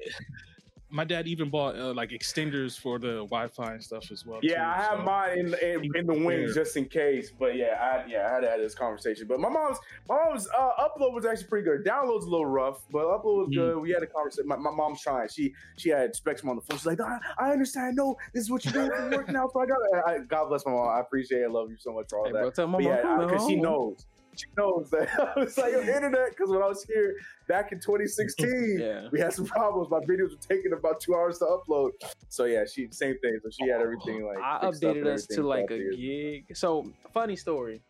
[0.95, 4.39] My dad even bought uh, like extenders for the Wi-Fi and stuff as well.
[4.41, 5.53] Yeah, too, I have so- mine in,
[5.84, 7.31] in in the wings just in case.
[7.38, 9.27] But yeah, I yeah, I had to have this conversation.
[9.27, 9.77] But my mom's
[10.08, 11.84] my mom's uh, upload was actually pretty good.
[11.86, 13.55] Download's a little rough, but upload was Mm.
[13.55, 13.77] good.
[13.81, 14.47] We had a conversation.
[14.47, 15.27] My, my mom's trying.
[15.27, 16.77] She she had Spectrum on the phone.
[16.77, 17.97] She's like, I, I understand.
[17.97, 19.49] No, this is what you're doing for work now.
[19.51, 19.77] So I got.
[20.08, 20.88] I, God bless my mom.
[20.88, 21.41] I appreciate.
[21.41, 21.45] it.
[21.45, 22.39] I love you so much for all Hey, that.
[22.39, 24.05] bro, tell my mom yeah, because she knows.
[24.38, 27.15] She knows that I was like on internet because when I was here
[27.48, 29.08] back in 2016, Yeah.
[29.12, 29.89] we had some problems.
[29.89, 31.91] My videos were taking about two hours to upload.
[32.30, 33.39] So yeah, she same thing.
[33.43, 36.56] So she had everything like I updated us to like a gig.
[36.56, 37.82] So funny story.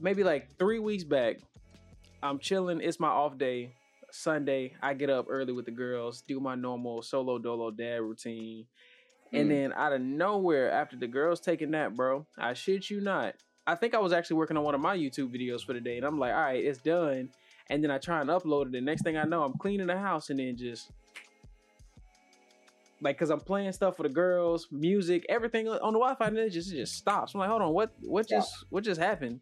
[0.00, 1.36] Maybe like three weeks back,
[2.22, 2.80] I'm chilling.
[2.80, 3.72] It's my off day.
[4.10, 8.66] Sunday, I get up early with the girls, do my normal solo dolo dad routine.
[9.32, 9.48] And Mm.
[9.48, 13.34] then out of nowhere, after the girls taking nap, bro, I shit you not.
[13.66, 15.96] I think I was actually working on one of my YouTube videos for the day,
[15.96, 17.30] and I'm like, all right, it's done.
[17.70, 18.72] And then I try and upload it.
[18.72, 20.90] The next thing I know, I'm cleaning the house, and then just
[23.00, 26.50] like, cause I'm playing stuff for the girls, music, everything on the Wi-Fi, and it
[26.50, 27.34] just it just stops.
[27.34, 29.40] I'm like, hold on, what what just what just happened?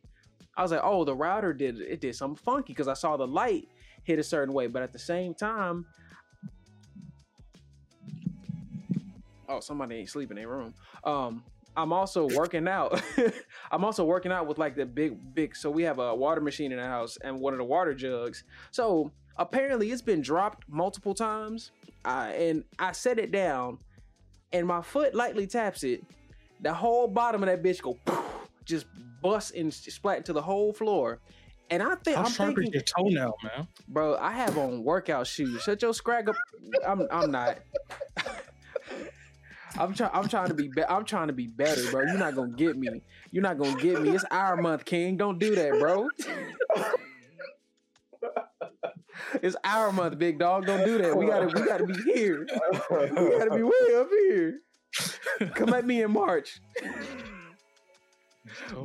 [0.57, 3.27] I was like, oh, the router did it did something funky because I saw the
[3.27, 3.69] light
[4.05, 5.87] hit a certain way, but at the same time,
[9.53, 10.73] Oh, somebody ain't sleeping in their room.
[11.05, 11.45] Um,
[11.77, 13.01] I'm also working out.
[13.71, 15.57] I'm also working out with like the big, big.
[15.57, 18.45] So we have a water machine in the house and one of the water jugs.
[18.71, 21.71] So apparently it's been dropped multiple times.
[22.05, 23.79] Uh, and I set it down,
[24.53, 26.03] and my foot lightly taps it.
[26.61, 28.25] The whole bottom of that bitch go poof,
[28.65, 28.87] just
[29.23, 31.21] bust and splat to the whole floor.
[31.71, 33.69] And I think How I'm sharp thinking, is your toenail, man?
[33.89, 35.63] bro, I have on workout shoes.
[35.63, 36.35] Shut your scrag up.
[36.87, 37.59] I'm I'm not.
[39.79, 40.11] I'm trying.
[40.13, 40.69] I'm trying to be.
[40.69, 42.03] be- I'm trying to be better, bro.
[42.03, 43.03] You're not gonna get me.
[43.31, 44.11] You're not gonna get me.
[44.11, 45.17] It's our month, King.
[45.17, 46.09] Don't do that, bro.
[49.43, 50.67] it's our month, big dog.
[50.67, 51.17] Don't do that.
[51.17, 51.47] We gotta.
[51.47, 52.47] We gotta be here.
[52.91, 54.61] We gotta be way up here.
[55.55, 56.61] Come at me in March.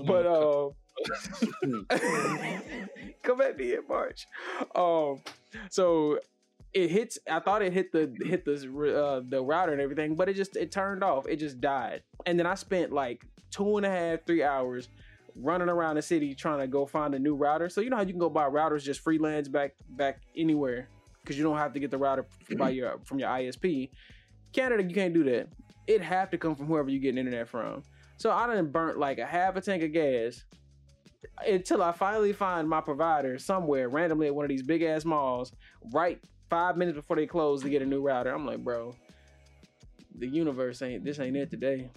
[0.05, 0.69] But uh,
[3.23, 4.25] come at me in March.
[4.73, 5.21] Um,
[5.69, 6.19] so
[6.73, 7.17] it hits.
[7.29, 10.55] I thought it hit the hit the uh, the router and everything, but it just
[10.55, 11.27] it turned off.
[11.27, 12.03] It just died.
[12.25, 14.89] And then I spent like two and a half, three hours
[15.35, 17.69] running around the city trying to go find a new router.
[17.69, 20.89] So you know how you can go buy routers just freelance back back anywhere
[21.21, 22.25] because you don't have to get the router
[22.57, 23.89] by your from your ISP.
[24.53, 25.49] Canada, you can't do that.
[25.85, 27.83] It have to come from whoever you getting internet from.
[28.17, 30.43] So I done burnt like a half a tank of gas
[31.45, 35.51] until I finally find my provider somewhere randomly at one of these big ass malls,
[35.93, 38.33] right five minutes before they close to get a new router.
[38.33, 38.95] I'm like, bro,
[40.17, 41.89] the universe ain't this ain't it today.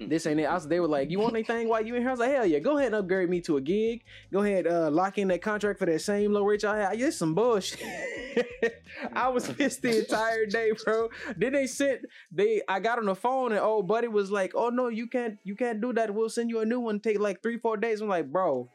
[0.00, 0.44] This ain't it.
[0.44, 2.32] I was, they were like, "You want anything while you in here?" I was like,
[2.32, 2.58] "Hell yeah!
[2.58, 4.02] Go ahead and upgrade me to a gig.
[4.32, 6.98] Go ahead, uh, lock in that contract for that same low rate I had.
[6.98, 7.80] This some bullshit."
[9.12, 11.08] I was pissed the entire day, bro.
[11.36, 12.62] Then they sent they.
[12.68, 15.38] I got on the phone and old buddy was like, "Oh no, you can't.
[15.44, 16.12] You can't do that.
[16.12, 17.00] We'll send you a new one.
[17.00, 18.68] Take like three, four days." I'm like, "Bro,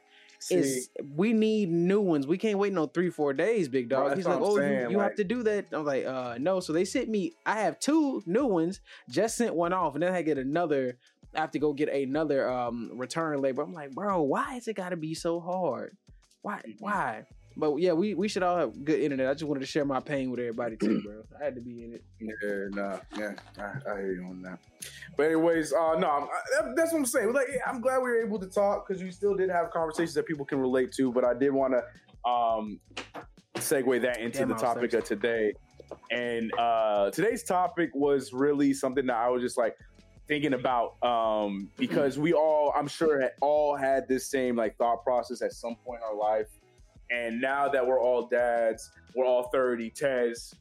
[0.44, 2.26] See, it's we need new ones.
[2.26, 4.08] We can't wait no three, four days, big dog.
[4.08, 5.66] that's He's like, oh, saying, you, you have to do that.
[5.72, 6.60] I'm like, uh, no.
[6.60, 7.32] So they sent me.
[7.46, 8.80] I have two new ones.
[9.08, 10.98] Just sent one off, and then I get another.
[11.34, 13.64] I have to go get another um return label.
[13.64, 15.96] I'm like, bro, why is it got to be so hard?
[16.42, 16.60] Why?
[16.78, 17.24] Why?
[17.56, 19.28] But yeah, we, we should all have good internet.
[19.28, 21.22] I just wanted to share my pain with everybody too, bro.
[21.40, 22.04] I had to be in it.
[22.20, 24.58] Yeah, nah, yeah, I, I hear you on that.
[25.16, 27.32] But anyways, uh, no, I'm- that- that's what I'm saying.
[27.32, 30.26] Like, I'm glad we were able to talk because we still did have conversations that
[30.26, 31.12] people can relate to.
[31.12, 32.80] But I did want to um,
[33.56, 35.52] segue that into Damn, the topic of today.
[36.10, 39.76] And uh, today's topic was really something that I was just like
[40.26, 45.40] thinking about um, because we all, I'm sure, all had this same like thought process
[45.42, 46.48] at some point in our life.
[47.10, 50.54] And now that we're all dads, we're all 30, Tez,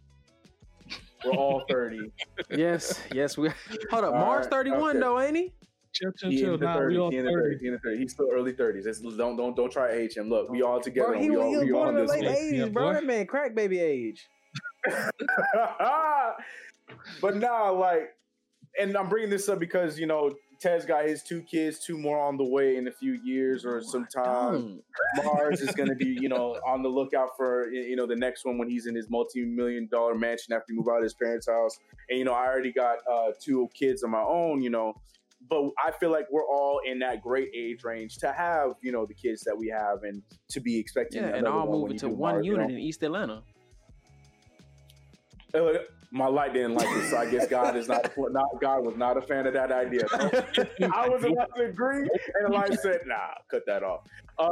[1.26, 2.12] we're all 30.
[2.50, 3.38] Yes, yes.
[3.38, 3.50] We
[3.90, 4.14] hold up.
[4.14, 5.00] All Mars right, 31 okay.
[5.00, 5.54] though, ain't he?
[5.94, 6.54] Chill, chill, He chill.
[6.56, 7.02] in Nah, we 30s.
[7.02, 7.60] all He in the 30s.
[7.62, 8.00] He in the 30s.
[8.00, 8.86] He's still early 30s.
[8.88, 10.28] It's, don't don't don't try age him.
[10.30, 11.10] Look, we all together.
[11.12, 12.66] Bro, he, we was- all, he was we all born in the late 80s, Yeah,
[12.66, 12.88] bro.
[12.88, 12.94] boy.
[12.94, 14.28] That man crack baby age.
[17.22, 18.16] but nah, like,
[18.80, 20.34] and I'm bringing this up because you know
[20.64, 23.82] Tez got his two kids, two more on the way in a few years or
[23.82, 24.82] some time.
[25.22, 28.46] Mars is going to be, you know, on the lookout for, you know, the next
[28.46, 31.50] one when he's in his multi-million dollar mansion after he moved out of his parents'
[31.50, 31.78] house.
[32.10, 34.94] And you know, I already got uh, two kids of my own, you know,
[35.50, 39.06] but I feel like we're all in that great age range to have, you know,
[39.06, 41.24] the kids that we have and to be expecting.
[41.24, 42.76] Yeah, and another I'll one when move you unit know.
[42.76, 43.44] in East Atlanta.
[45.54, 45.74] Uh,
[46.14, 49.18] my light didn't like it, so I guess God is not, not God was not
[49.18, 50.06] a fan of that idea.
[50.14, 52.08] I was about to agree,
[52.40, 54.02] and light said, "Nah, cut that off."
[54.38, 54.50] Uh,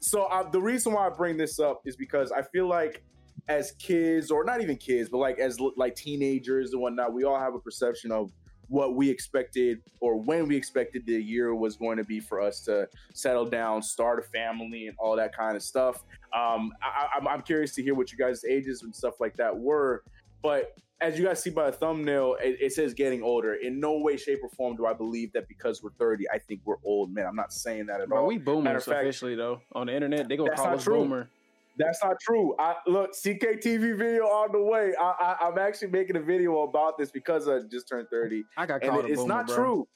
[0.00, 3.02] so uh, the reason why I bring this up is because I feel like
[3.48, 7.38] as kids, or not even kids, but like as like teenagers and whatnot, we all
[7.38, 8.32] have a perception of
[8.68, 12.60] what we expected or when we expected the year was going to be for us
[12.60, 16.04] to settle down, start a family, and all that kind of stuff.
[16.36, 19.56] Um, I, I'm, I'm curious to hear what you guys' ages and stuff like that
[19.56, 20.04] were.
[20.42, 23.54] But as you guys see by the thumbnail, it, it says getting older.
[23.54, 26.60] In no way, shape, or form do I believe that because we're 30, I think
[26.64, 27.12] we're old.
[27.12, 28.26] Man, I'm not saying that at Bro, all.
[28.26, 29.60] we Matter boomers fact- officially though.
[29.72, 30.96] On the internet, they gonna That's call not us true.
[30.96, 31.28] boomer.
[31.76, 32.56] That's not true.
[32.58, 34.94] I look CKTV video on the way.
[35.00, 38.66] I, I, I'm actually making a video about this because I just turned 30, I
[38.66, 39.56] got called it- a it's boomer, not bro.
[39.56, 39.88] true.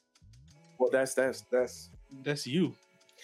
[0.78, 1.90] Well, that's that's that's.
[2.22, 2.74] That's you.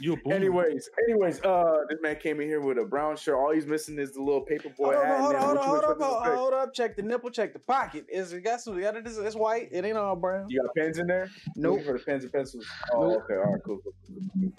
[0.01, 0.37] You a boomer.
[0.37, 3.37] Anyways, anyways, uh, this man came in here with a brown shirt.
[3.37, 5.19] All he's missing is the little paper boy Hold hat.
[5.21, 6.75] hold and on, hold what on, you hold up, hold, hold up.
[6.75, 8.07] Check the nipple, check the pocket.
[8.09, 8.81] Is it got some?
[8.81, 9.69] Got it, it's, it's white.
[9.73, 10.47] It ain't all brown.
[10.49, 11.29] You got pens in there?
[11.57, 11.85] Nope.
[11.85, 12.67] For the pens and pencils.
[12.93, 13.23] Oh, Nope.
[13.25, 13.35] okay.
[13.35, 13.79] All right, cool.
[13.83, 14.53] cool, cool, cool,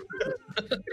[0.60, 0.78] cool, cool.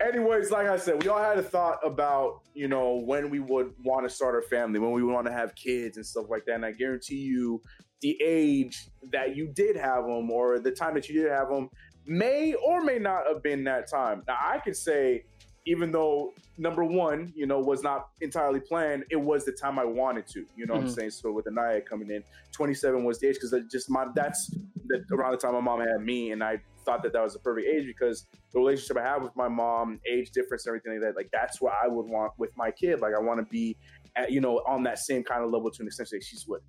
[0.00, 3.72] Anyways, like I said, we all had a thought about, you know, when we would
[3.82, 6.44] want to start our family, when we would want to have kids and stuff like
[6.46, 6.56] that.
[6.56, 7.62] And I guarantee you,
[8.02, 11.70] the age that you did have them or the time that you did have them
[12.06, 14.22] may or may not have been that time.
[14.26, 15.24] Now, I could say
[15.66, 19.84] even though number one, you know, was not entirely planned, it was the time I
[19.84, 20.46] wanted to.
[20.56, 20.94] You know what I'm Mhm.
[20.94, 21.10] saying?
[21.10, 24.48] So with Anaya coming in, 27 was the age because just my that's
[24.86, 27.40] the, around the time my mom had me, and I thought that that was the
[27.40, 31.00] perfect age because the relationship I have with my mom, age difference, and everything like
[31.02, 33.00] that, like that's what I would want with my kid.
[33.00, 33.76] Like I want to be,
[34.14, 36.10] at, you know, on that same kind of level to an extent.
[36.12, 36.62] Like, she's what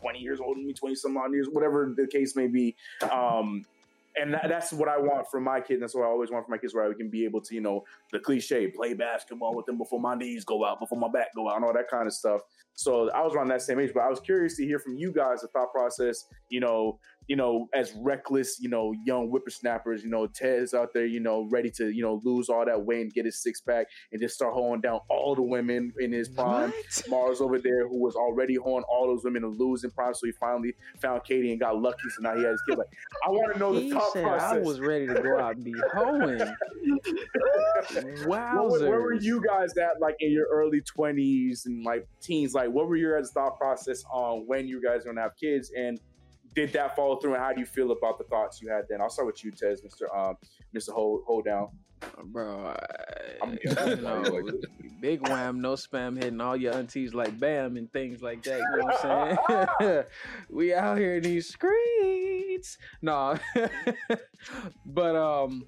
[0.00, 2.74] 20 years older than me, 20 some odd years, whatever the case may be.
[3.08, 3.64] Um,
[4.16, 5.74] and that, that's what I want for my kid.
[5.74, 7.54] And that's what I always want for my kids, where I can be able to,
[7.54, 11.08] you know, the cliche, play basketball with them before my knees go out, before my
[11.08, 12.42] back go out, and all that kind of stuff.
[12.74, 15.12] So I was around that same age, but I was curious to hear from you
[15.12, 20.10] guys the thought process, you know, you know, as reckless, you know, young whippersnappers, you
[20.10, 23.12] know, Ted's out there, you know, ready to, you know, lose all that weight and
[23.12, 26.70] get his six pack and just start holding down all the women in his prime.
[26.70, 27.02] What?
[27.08, 30.32] Mars over there who was already holding all those women and losing prime, so he
[30.32, 32.08] finally found Katie and got lucky.
[32.16, 32.78] So now he has his kid.
[32.78, 32.88] Like,
[33.26, 34.52] I want to know the He thought said process.
[34.52, 36.40] I was ready to go out and be hoeing.
[38.26, 42.54] Where, were- where were you guys at, like in your early twenties and like teens?
[42.54, 45.70] Like, what were your guys' thought process on when you guys are gonna have kids,
[45.76, 45.98] and
[46.54, 47.34] did that follow through?
[47.34, 49.00] And how do you feel about the thoughts you had then?
[49.00, 50.36] I'll start with you, Tez, Mister um,
[50.72, 51.68] Mister Hold Hold Down.
[52.24, 52.74] Bro,
[53.42, 54.50] I'm- you know,
[55.00, 58.58] big wham, no spam hitting all your aunties like bam and things like that.
[58.58, 60.04] You know what I'm saying?
[60.50, 62.76] we out here in these streets.
[63.02, 63.38] No,
[64.86, 65.64] but um,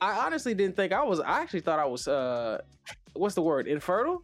[0.00, 1.20] I honestly didn't think I was.
[1.20, 2.06] I actually thought I was.
[2.06, 2.60] uh
[3.14, 3.66] What's the word?
[3.66, 4.22] Infertile.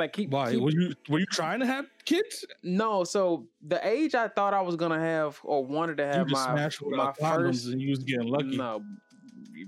[0.00, 2.44] Like keep, Why keep were you were you trying to have kids?
[2.62, 3.04] no.
[3.04, 6.70] So the age I thought I was gonna have or wanted to You have my
[6.96, 8.56] my first and you was getting lucky.
[8.56, 8.82] no,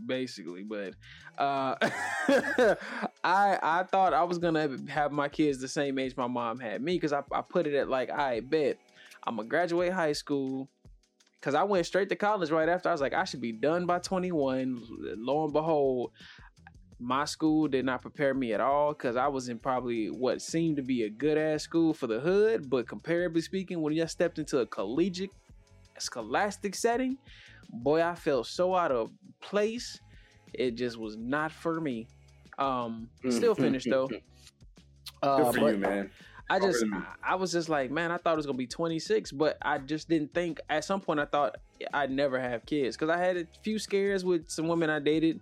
[0.07, 0.95] basically, but
[1.38, 1.77] uh,
[3.25, 6.83] I I thought I was gonna have my kids the same age my mom had
[6.83, 8.79] me because I, I put it at like I bet
[9.25, 10.68] I'm gonna graduate high school
[11.40, 12.88] because I went straight to college right after.
[12.88, 14.83] I was like I should be done by 21.
[15.18, 16.12] Lo and behold.
[17.03, 20.77] My school did not prepare me at all because I was in probably what seemed
[20.77, 24.38] to be a good ass school for the hood, but comparably speaking, when you stepped
[24.38, 25.31] into a collegiate,
[25.99, 27.19] scholastic setting,
[27.73, 29.11] boy, I felt so out of
[29.41, 29.99] place.
[30.55, 32.07] It just was not for me.
[32.57, 34.09] Um, still finished though.
[35.23, 36.11] Uh, Good for but you, man.
[36.51, 39.31] I just, I, I was just like, man, I thought it was gonna be 26,
[39.33, 40.61] but I just didn't think.
[40.69, 41.57] At some point, I thought
[41.95, 45.41] I'd never have kids because I had a few scares with some women I dated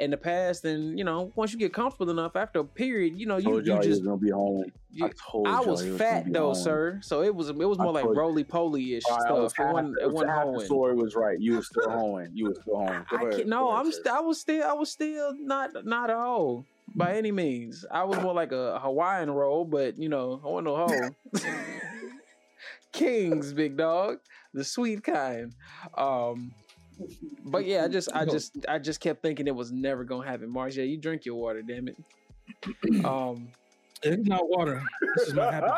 [0.00, 3.26] in the past, and you know, once you get comfortable enough, after a period, you
[3.26, 4.02] know, you, you just.
[4.02, 4.64] gonna be home.
[4.92, 6.54] You, I told I was he was fat though, home.
[6.54, 7.00] sir.
[7.02, 9.68] So it was it was more like roly poly ish All right, I was stuff.
[9.68, 11.38] It wasn't it it was wasn't half the story was right.
[11.38, 12.30] You were still hoeing.
[12.32, 13.04] You were still hoeing.
[13.10, 16.64] I no, I'm st- I was still I was still not not a hoe
[16.96, 17.84] by any means.
[17.90, 21.40] I was more like a Hawaiian roll, but you know, I want no hoe.
[22.92, 24.18] Kings, big dog,
[24.52, 25.54] the sweet kind.
[25.96, 26.52] Um,
[27.44, 30.50] but yeah, I just I just I just kept thinking it was never gonna happen.
[30.50, 31.96] Marcia, you drink your water, damn it.
[33.04, 33.48] Um,
[34.02, 34.82] It's not water.
[35.16, 35.68] This is my happy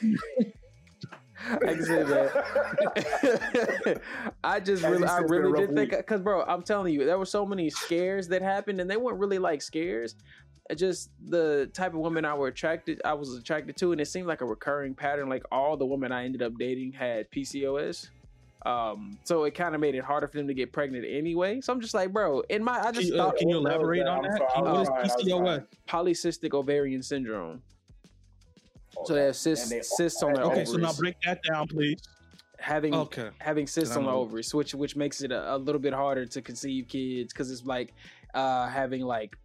[0.00, 0.52] juice.
[1.50, 4.00] I can say that.
[4.44, 6.92] I just really, I said, it's been a really did think, because bro, I'm telling
[6.92, 10.16] you, there were so many scares that happened, and they weren't really like scares.
[10.76, 14.26] Just the type of women I were attracted, I was attracted to, and it seemed
[14.26, 15.28] like a recurring pattern.
[15.28, 18.10] Like all the women I ended up dating had PCOS.
[18.66, 21.60] Um, so it kind of made it harder for them to get pregnant anyway.
[21.60, 23.92] So I'm just like, bro, in my, I Can just uh, can you What level
[23.92, 24.38] is elaborate on that?
[24.38, 25.66] sorry, Can you- I what was is trying, I was PCOS?
[26.42, 27.62] polycystic ovarian syndrome.
[29.06, 30.68] So they have cysts, they- cysts on their ovaries.
[30.70, 30.86] Okay, ovaries.
[30.88, 32.00] so now break that down, please.
[32.58, 33.30] having Okay.
[33.38, 36.42] having cysts on the ovaries, which which makes it a, a little bit harder to
[36.42, 37.94] conceive kids because it's like
[38.34, 39.36] uh, having like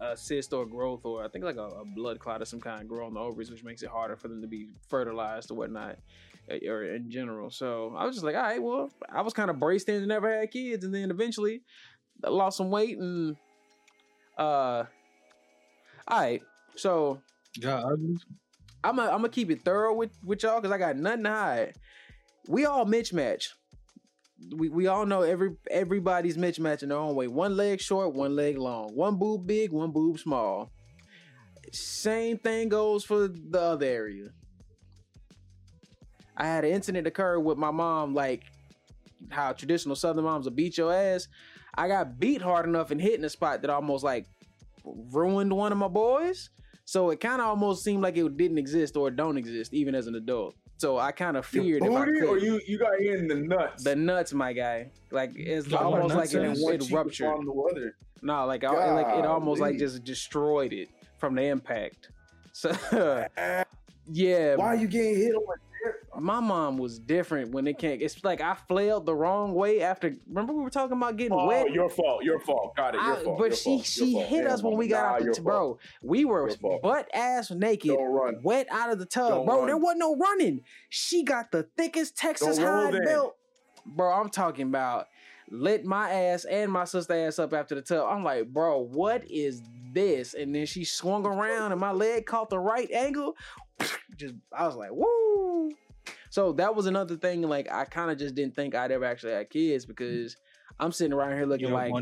[0.00, 2.88] a cyst or growth or I think like a, a blood clot of some kind
[2.88, 5.90] grow on the ovaries, which makes it harder for them to be fertilized or whatnot,
[5.90, 6.29] uh,
[6.68, 7.50] or in general.
[7.50, 10.08] So I was just like, all right, well, I was kind of braced in and
[10.08, 11.62] never had kids, and then eventually
[12.24, 13.36] I lost some weight and
[14.36, 14.84] uh,
[16.08, 16.42] all right,
[16.76, 17.20] so
[17.60, 17.84] God,
[18.82, 21.30] I'm gonna I'm gonna keep it thorough with with y'all because I got nothing to
[21.30, 21.74] hide.
[22.48, 23.48] We all mismatch.
[24.56, 27.28] We we all know every everybody's mismatch in their own way.
[27.28, 28.94] One leg short, one leg long.
[28.94, 30.72] One boob big, one boob small.
[31.72, 34.30] Same thing goes for the other area.
[36.36, 38.44] I had an incident occur with my mom, like
[39.30, 41.28] how traditional Southern moms will beat your ass.
[41.74, 44.26] I got beat hard enough and hit in a spot that almost like
[44.84, 46.50] ruined one of my boys.
[46.84, 50.06] So it kind of almost seemed like it didn't exist or don't exist, even as
[50.06, 50.54] an adult.
[50.78, 52.24] So I kind of Your feared if I could.
[52.24, 53.84] or you you got hit in the nuts.
[53.84, 54.90] the nuts, my guy.
[55.10, 56.52] Like it's Got almost like it, in?
[56.52, 57.28] It ruptured.
[57.28, 57.96] upon the other.
[58.22, 60.88] No, like I, like it almost like just destroyed it
[61.18, 62.08] from the impact.
[62.52, 62.70] So
[64.10, 65.69] yeah, Why are you getting hit over there?
[66.20, 67.98] My mom was different when it came.
[68.00, 70.14] It's like I flailed the wrong way after.
[70.28, 71.72] Remember we were talking about getting Oh, wet.
[71.72, 72.22] your fault.
[72.24, 72.76] Your fault.
[72.76, 73.00] Got it.
[73.02, 73.38] Your I- fault.
[73.38, 74.26] but your she fault, she fault.
[74.26, 75.78] hit us when we got nah, out the your t- bro.
[76.02, 76.50] We were
[76.82, 77.96] butt ass naked,
[78.42, 79.58] wet out of the tub, Don't bro.
[79.58, 79.66] run.
[79.66, 80.62] There wasn't no running.
[80.88, 83.36] She got the thickest Texas hide belt,
[83.86, 84.12] bro.
[84.12, 85.06] I'm talking about
[85.52, 88.06] lit my ass and my sister ass up after the tub.
[88.08, 90.34] I'm like, bro, what is this?
[90.34, 93.34] And then she swung around and my leg caught the right angle.
[94.16, 95.70] Just I was like, woo.
[96.30, 97.42] So that was another thing.
[97.42, 100.36] Like I kind of just didn't think I'd ever actually have kids because
[100.78, 101.92] I'm sitting around here looking like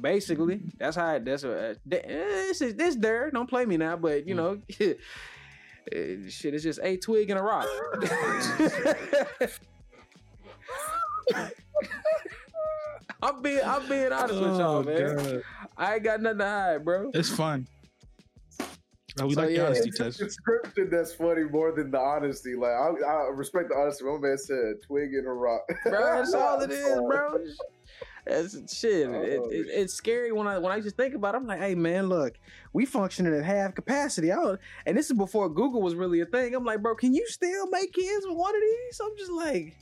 [0.00, 3.76] basically that's how it, that's what uh, eh, this is this there don't play me
[3.76, 4.94] now but you know eh,
[6.28, 7.66] shit it's just a twig and a rock
[13.22, 15.42] i'm being i'm being honest with y'all Oh, man God.
[15.76, 17.66] i ain't got nothing to hide bro It's fun.
[19.22, 19.64] Uh, we So, like the yeah.
[19.66, 20.18] honesty It's test.
[20.18, 22.54] description that's funny more than the honesty.
[22.54, 24.04] Like I, I respect the honesty.
[24.04, 25.62] My man said twig in a rock.
[25.84, 27.38] bro that's all it is Oh, bro
[28.26, 29.08] That's shit.
[29.08, 31.38] It, Oh, it, it's scary when I when I just think about it.
[31.38, 32.34] I'm like, hey man, look,
[32.72, 34.30] we functioning at half capacity.
[34.30, 36.54] I don't, and this is before Google was really a thing.
[36.54, 39.00] I'm like, bro, can you still make kids with one of these?
[39.02, 39.76] I'm just like,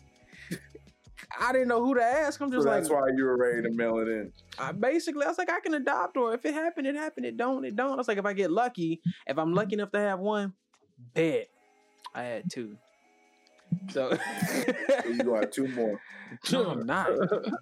[1.41, 2.41] I didn't know who to ask.
[2.41, 4.33] I'm So just like, that's why you were ready to mail it in.
[4.59, 7.27] I basically, I was like, I can adopt, or if it happened, it happened.
[7.27, 7.93] It don't, it don't.
[7.93, 10.55] I was like, if I get lucky, if I'm lucky enough to have one,
[11.15, 11.49] bet
[12.15, 12.77] I had two.
[13.91, 16.01] So So you gonna have two more.
[16.53, 17.07] no, I'm not.
[17.29, 17.47] Cut-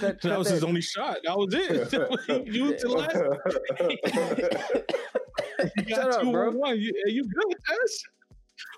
[0.00, 1.18] That cut was his only shot.
[1.24, 1.88] That was it.
[2.48, 3.14] he used the last.
[5.76, 6.48] You Shut got up, two bro.
[6.48, 6.80] on one.
[6.80, 8.02] You, you good, Tez?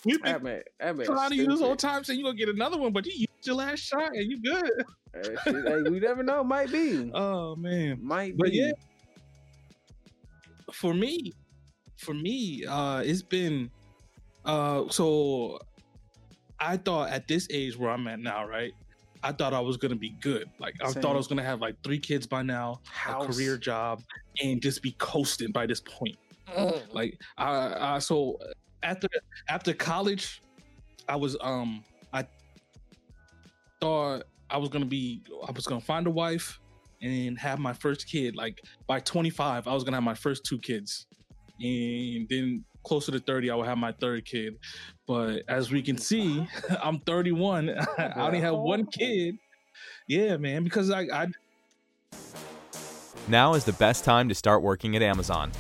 [0.05, 1.07] We've been That man, that man.
[1.07, 3.47] trying to use this whole time saying you're gonna get another one, but you used
[3.47, 4.71] your last shot and you good.
[5.13, 6.45] Uh, shit, hey, we never know.
[6.45, 7.11] Might be.
[7.15, 7.99] Oh man.
[8.01, 8.59] Might But be.
[8.59, 8.71] yeah,
[10.73, 11.33] for me,
[11.97, 13.71] for me, uh, it's been
[14.45, 15.59] uh so
[16.61, 18.73] I thought at this age where I'm at now, right?
[19.23, 20.49] I thought I was gonna be good.
[20.61, 21.03] Like I Same.
[21.03, 23.25] thought I was gonna have like three kids by now, House.
[23.25, 24.03] a career job,
[24.43, 26.17] and just be coasting by this point.
[26.93, 28.39] Like I, I so
[28.83, 29.09] after
[29.49, 30.43] after college,
[31.09, 32.27] I was um I
[33.81, 36.61] thought I was gonna be I was gonna find a wife
[37.03, 38.37] and have my first kid.
[38.37, 41.07] Like by 25, I was gonna have my first two kids,
[41.61, 44.57] and then closer to 30, I will have my third kid.
[45.07, 46.47] But as we can see,
[46.83, 47.71] I'm 31.
[47.99, 49.37] I only have one kid.
[50.07, 51.27] Yeah, man, because I, I
[53.29, 55.53] Now is the best time to start working at Amazon.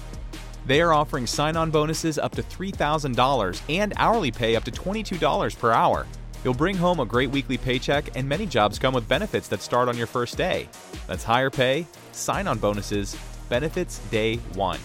[0.67, 5.59] They are offering sign on bonuses up to $3,000 and hourly pay up to $22
[5.59, 6.07] per hour.
[6.45, 9.89] You'll bring home a great weekly paycheck, and many jobs come with benefits that start
[9.89, 10.69] on your first day.
[11.07, 13.17] That's higher pay, sign on bonuses,
[13.49, 14.79] benefits day one.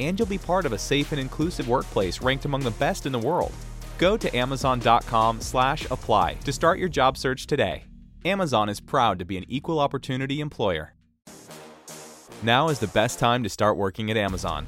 [0.00, 3.12] And you'll be part of a safe and inclusive workplace ranked among the best in
[3.12, 3.52] the world.
[3.96, 7.84] Go to amazon.com slash apply to start your job search today.
[8.24, 10.94] Amazon is proud to be an equal opportunity employer.
[12.42, 14.66] Now is the best time to start working at Amazon.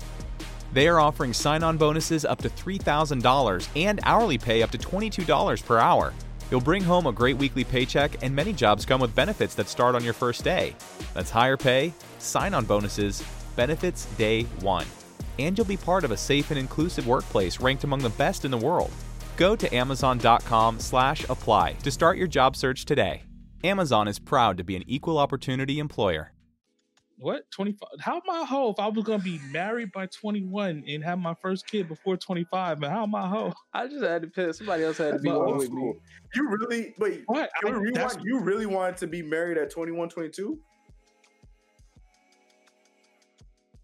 [0.73, 5.65] They are offering sign on bonuses up to $3,000 and hourly pay up to $22
[5.65, 6.13] per hour.
[6.51, 9.95] You'll bring home a great weekly paycheck, and many jobs come with benefits that start
[9.95, 10.75] on your first day.
[11.15, 13.23] That's higher pay, sign on bonuses,
[13.57, 14.87] benefits day one.
[15.39, 18.51] And you'll be part of a safe and inclusive workplace ranked among the best in
[18.51, 18.91] the world.
[19.37, 23.23] Go to amazon.com slash apply to start your job search today.
[23.65, 26.33] Amazon is proud to be an equal opportunity employer.
[27.21, 27.89] What 25?
[28.01, 31.35] How am I hoe if I was gonna be married by 21 and have my
[31.43, 32.81] first kid before 25?
[32.81, 33.53] Man, how am I hoe?
[33.75, 34.55] I just had to pick.
[34.55, 35.77] Somebody else had to be But on Old with me.
[35.77, 35.95] school.
[36.35, 37.23] You really wait.
[37.27, 37.51] What?
[37.63, 38.27] Can we I- that's- rewind?
[38.27, 40.59] You really wanted to be married at 21, 22?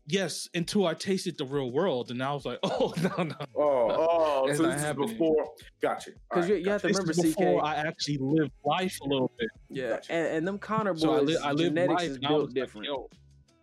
[0.09, 3.35] yes, until I tasted the real world, and I was like, oh no, no.
[3.57, 5.45] Oh, oh, so this is before.
[5.83, 6.11] Gotcha.
[6.31, 7.67] Because All you, right, you have to This remember, is before CK.
[7.67, 9.49] I actually lived life a little bit.
[9.69, 10.13] yeah, Gotcha.
[10.13, 12.29] and, and them Connor boys, So I, li- I lived genetics life, is and I
[12.29, 12.87] built was like, different.
[12.87, 13.09] yo,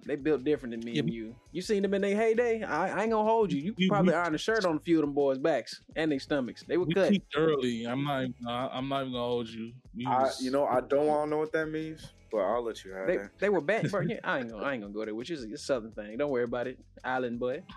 [0.05, 1.35] they built different than me Yeah, and you.
[1.51, 2.63] You seen them in their heyday?
[2.63, 3.61] I, I ain't gonna hold you.
[3.61, 6.11] You We- probably we- ironed a shirt on a few of them boys' backs and
[6.11, 6.63] their stomachs.
[6.67, 7.09] They were we cut.
[7.11, 7.85] peaked early.
[7.85, 8.23] I'm not.
[8.23, 9.71] even- I'm not even gonna hold you.
[9.95, 12.63] We I, was- you know, I don't want to know what that means, but I'll
[12.63, 13.29] let you have They that.
[13.39, 14.01] they were bad, bro.
[14.07, 15.15] Yeah, I ain't gonna I ain't gonna go there.
[15.15, 16.17] Which is a southern thing.
[16.17, 17.63] Don't worry about it, island boy.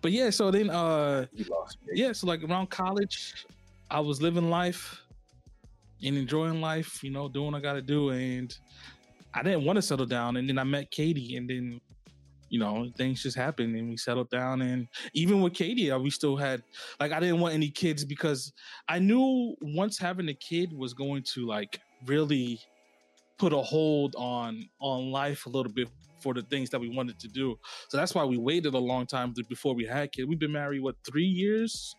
[0.00, 1.92] But yeah, so then uh You lost me.
[1.94, 3.46] yeah, so like around college,
[3.90, 5.01] I was living life
[6.02, 8.10] and enjoying life, you know, doing what I gotta do.
[8.10, 8.56] And
[9.34, 10.36] I didn't want to settle down.
[10.36, 11.80] And then I met Katie and then
[12.52, 14.60] you know, things just happened and we settled down.
[14.60, 16.62] And even with Katie, uh, we still had
[17.00, 18.52] like I didn't want any kids because
[18.86, 22.60] I knew once having a kid was going to like really
[23.38, 25.88] put a hold on on life a little bit
[26.20, 27.58] for the things that we wanted to do.
[27.88, 30.28] So that's why we waited a long time before we had kids.
[30.28, 31.96] We've been married what three years?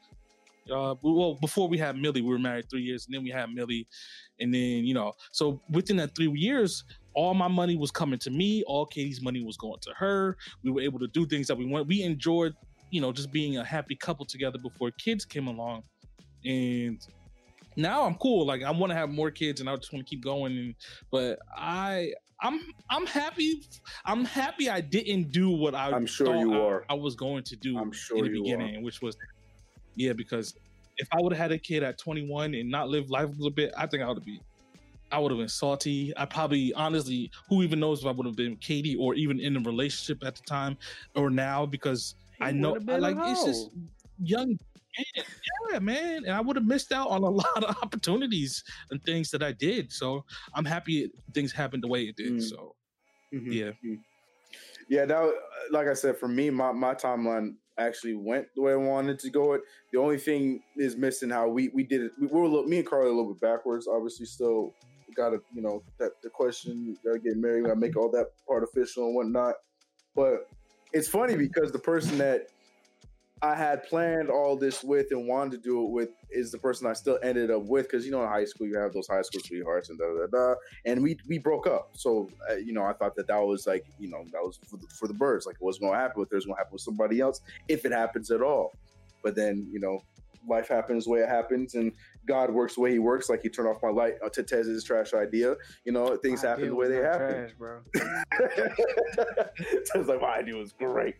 [0.71, 3.49] Uh, well, before we had Millie, we were married three years, and then we had
[3.53, 3.87] Millie,
[4.39, 6.83] and then you know, so within that three years,
[7.13, 8.63] all my money was coming to me.
[8.65, 10.37] All Katie's money was going to her.
[10.63, 11.87] We were able to do things that we want.
[11.87, 12.55] We enjoyed,
[12.91, 15.83] you know, just being a happy couple together before kids came along,
[16.45, 17.05] and
[17.75, 18.45] now I'm cool.
[18.45, 20.57] Like I want to have more kids, and I just want to keep going.
[20.57, 20.75] And,
[21.11, 22.59] but I, I'm,
[22.89, 23.63] I'm happy.
[24.05, 25.91] I'm happy I didn't do what I.
[25.91, 26.85] I'm sure you I, are.
[26.89, 27.77] I was going to do.
[27.77, 28.81] I'm sure in the beginning, are.
[28.81, 29.17] which was,
[29.95, 30.55] yeah, because
[30.97, 33.51] if I would have had a kid at 21 and not lived life a little
[33.51, 34.41] bit, I think I would be.
[35.11, 36.11] I would have been salty.
[36.17, 39.55] I probably, honestly, who even knows if I would have been Katie or even in
[39.55, 40.75] a relationship at the time
[41.15, 43.69] or now because I know, I, like, it's just
[44.17, 44.47] young
[44.97, 45.25] man,
[45.71, 49.29] yeah, man, and I would have missed out on a lot of opportunities and things
[49.31, 49.91] that I did.
[49.91, 50.25] So
[50.55, 52.33] I'm happy things happened the way it did.
[52.33, 52.41] Mm.
[52.41, 52.75] So
[53.33, 53.53] Mhm.
[53.53, 53.71] yeah,
[54.89, 55.31] Yeah, now,
[55.71, 59.29] like I said, for me, my, my timeline actually went the way I wanted to
[59.29, 59.53] go.
[59.53, 59.61] It.
[59.91, 62.11] The only thing is missing how we, we did it.
[62.19, 63.87] We were a little, me and Carly a little bit backwards.
[63.87, 64.73] Obviously, still
[65.15, 68.09] got to you know that the question, got to get married, got to make all
[68.11, 69.55] that part official and whatnot.
[70.15, 70.49] But
[70.91, 72.47] it's funny because the person that
[73.43, 76.87] I had planned all this with and wanted to do it with is the person
[76.87, 79.21] I still ended up with because you know in high school you have those high
[79.21, 81.89] school sweethearts and da da da, and we we broke up.
[81.91, 84.77] So uh, you know I thought that that was like you know that was for
[84.77, 85.45] the, for the birds.
[85.45, 87.91] Like what's going to happen with her going to happen with somebody else if it
[87.91, 88.71] happens at all.
[89.21, 89.99] But then you know
[90.47, 91.91] life happens the way it happens and
[92.25, 93.29] God works the way He works.
[93.29, 95.55] Like He turned off my light uh, to Tez's trash idea.
[95.83, 97.49] You know things My happen the way they happen.
[97.49, 97.81] trash, bro.
[99.93, 101.15] Sounds like my idea was great.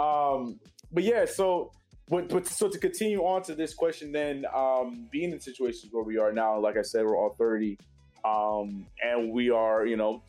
[0.00, 0.58] Um,
[0.92, 1.72] but yeah, so
[2.08, 6.04] but, but so to continue on to this question, then um, being in situations where
[6.04, 7.78] we are now, like I said, we're all thirty,
[8.24, 10.22] um, and we are, you know,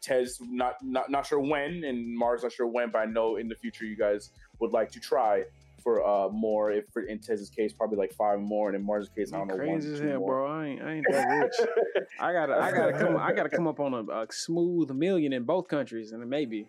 [0.00, 3.48] Tez not not not sure when, and Mars not sure when, but I know in
[3.48, 5.44] the future you guys would like to try
[5.82, 6.72] for uh more.
[6.72, 9.48] If for, in Tez's case, probably like five more, and in Mars' case, I don't
[9.48, 10.46] know, Crazy as hell, bro.
[10.46, 11.68] I ain't, I ain't that rich.
[12.20, 15.44] I gotta, I gotta come, I gotta come up on a, a smooth million in
[15.44, 16.66] both countries, and maybe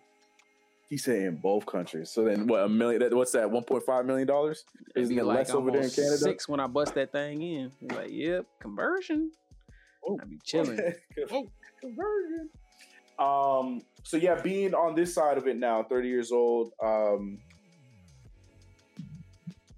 [0.88, 2.10] He said in both countries.
[2.10, 3.00] So then, what a million?
[3.00, 3.50] that- What's that?
[3.50, 4.64] One point five million dollars?
[4.96, 6.16] Isn't it like less over there in Canada?
[6.16, 7.72] Six when I bust that thing in.
[7.86, 9.30] Be like, yep, conversion.
[10.06, 10.18] Oh.
[10.20, 10.78] I'd be chilling.
[11.30, 12.48] oh, conversion.
[13.18, 13.82] Um.
[14.04, 16.72] So yeah, being on this side of it now, thirty years old.
[16.82, 17.38] Um.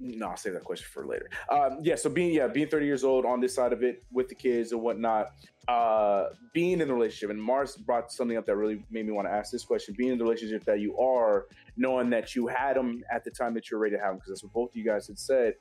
[0.03, 1.29] No, I'll save that question for later.
[1.51, 4.29] Um, yeah, so being yeah, being 30 years old on this side of it with
[4.29, 5.33] the kids and whatnot,
[5.69, 9.29] uh, being in the relationship, and Mars brought something up that really made me want
[9.29, 9.95] to ask this question.
[9.99, 11.47] Being in the relationship that you are,
[11.77, 14.17] knowing that you had them at the time that you were ready to have them,
[14.17, 15.55] because that's what both of you guys had said.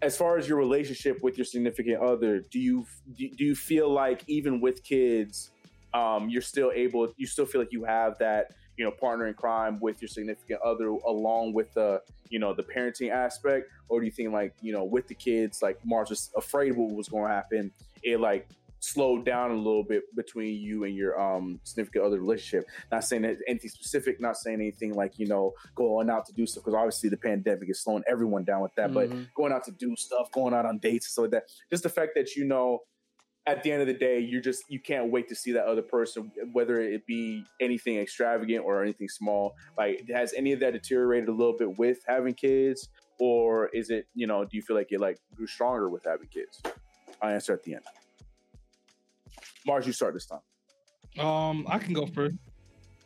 [0.00, 4.24] As far as your relationship with your significant other, do you do you feel like
[4.26, 5.50] even with kids,
[5.92, 9.34] um, you're still able, you still feel like you have that you know partner in
[9.34, 12.00] crime with your significant other along with the
[12.30, 13.66] you know the parenting aspect?
[13.90, 16.90] Or do you think like you know with the kids like mars was afraid what
[16.94, 17.70] was going to happen
[18.02, 18.48] it like
[18.82, 22.66] slowed down a little bit between you and your um significant other relationship?
[22.90, 26.46] Not saying that anything specific not saying anything like you know going out to do
[26.46, 29.26] stuff because obviously the pandemic is slowing everyone down with that but Mhm.
[29.36, 31.44] going out to do stuff going out on dates and stuff like that.
[31.68, 32.78] Just the fact that you know
[33.46, 35.82] at the end of the day, you're just you can't wait to see that other
[35.82, 39.54] person, whether it be anything extravagant or anything small.
[39.78, 42.88] Like, has any of that deteriorated a little bit with having kids,
[43.18, 44.44] or is it you know?
[44.44, 46.62] Do you feel like it like grew stronger with having kids?
[47.22, 47.84] I answer at the end.
[49.66, 51.24] Mars, you start this time.
[51.24, 52.36] Um, I can go first.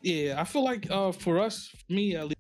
[0.03, 2.37] Yeah, I feel like uh for us, me at least,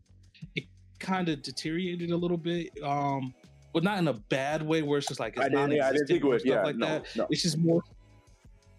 [0.55, 0.65] it
[0.99, 2.71] kind of deteriorated a little bit.
[2.83, 3.35] Um,
[3.75, 5.93] but not in a bad way where it's just like it's I didn't, yeah, I
[5.93, 6.43] didn't non-existent think it or was.
[6.43, 7.07] stuff Yeah, like no, that.
[7.17, 7.27] no.
[7.31, 7.83] It's just more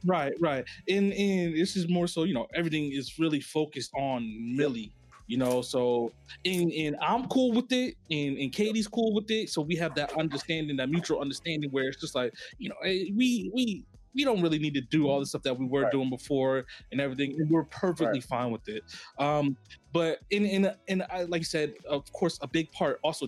[0.05, 0.65] right, right.
[0.89, 4.93] And and this is more so, you know, everything is really focused on Millie.
[5.27, 6.13] You know, so
[6.45, 9.49] and and I'm cool with it, and and Katie's cool with it.
[9.49, 13.05] So we have that understanding, that mutual understanding, where it's just like, you know, eh,
[13.15, 15.91] we we we don't really need to do all the stuff that we were Right.
[15.91, 17.35] doing before and everything.
[17.39, 18.83] And we're perfectly fine with it.
[19.17, 19.57] Um,
[19.91, 23.27] but in in I, like you said, of course, a big part also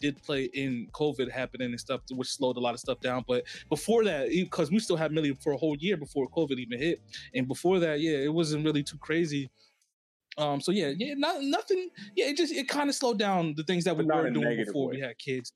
[0.00, 3.24] did play in COVID happening and stuff, which slowed a lot of stuff down.
[3.26, 6.78] But before that, because we still had Millie for a whole year before COVID even
[6.78, 7.00] hit,
[7.34, 9.50] and before that, yeah, it wasn't really too crazy.
[10.38, 11.90] Um, so yeah, yeah, not nothing.
[12.16, 14.88] Yeah, it just it kind of slowed down the things that we were doing before
[14.88, 14.96] way.
[14.96, 15.52] we had kids.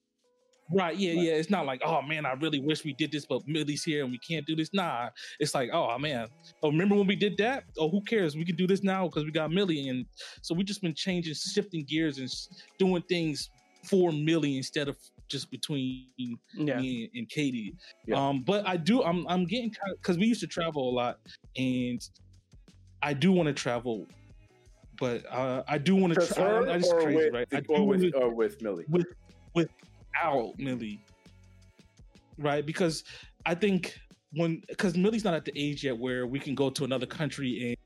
[0.73, 1.23] Right, yeah, Right.
[1.23, 1.33] yeah.
[1.35, 4.11] It's not like, oh man, I really wish we did this, but Millie's here and
[4.11, 4.71] we can't do this.
[4.73, 6.27] Nah, it's like, oh man,
[6.63, 7.65] oh remember when we did that?
[7.79, 8.35] Oh, who cares?
[8.35, 10.07] We can do this now because we got Millie, and
[10.43, 12.31] so we just been changing, shifting gears and
[12.79, 13.51] doing things
[13.87, 14.97] for Millie instead of
[15.29, 16.07] just between
[16.55, 16.81] Yeah.
[16.81, 17.75] me and, and Katie.
[18.07, 18.17] Yeah.
[18.29, 21.19] Um, but I do, I'm, I'm getting because we used to travel a lot,
[21.57, 22.01] and
[23.03, 24.07] I do want to travel
[25.01, 26.45] but uh, I do want to try.
[26.45, 27.49] her I just crazy, with, right?
[27.53, 28.85] I do or, with, wanna- or with Millie.
[28.89, 29.07] with
[29.55, 31.01] without Millie,
[32.39, 32.65] right?
[32.65, 33.05] Because
[33.47, 33.99] I think
[34.35, 37.69] when because Millie's not at the age yet where we can go to another country
[37.69, 37.77] and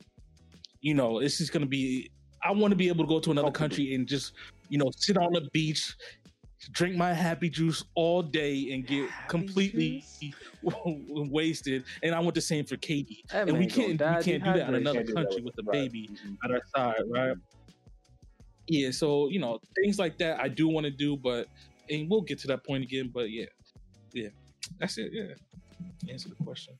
[0.81, 2.11] you know it's just gonna be.
[2.45, 4.33] I want to be able to go to another country and just
[4.69, 5.95] you know sit on the beach,
[6.73, 10.05] drink my happy juice all day and get Happy completely
[10.63, 11.85] wasted.
[12.03, 13.23] And I want the same for Katie.
[13.33, 15.25] That and we man gonna can't we can't do that in another Can't do that
[15.25, 15.73] country with- with a right.
[15.93, 16.37] baby Mhm.
[16.45, 17.37] at our side, right?
[18.67, 21.49] Yeah, so you know things like that I do want to do, but
[21.91, 23.11] and we'll get to that point again.
[23.13, 23.47] But yeah,
[24.13, 24.29] yeah,
[24.79, 25.11] that's it.
[25.13, 25.33] Yeah,
[26.13, 26.75] answer the question.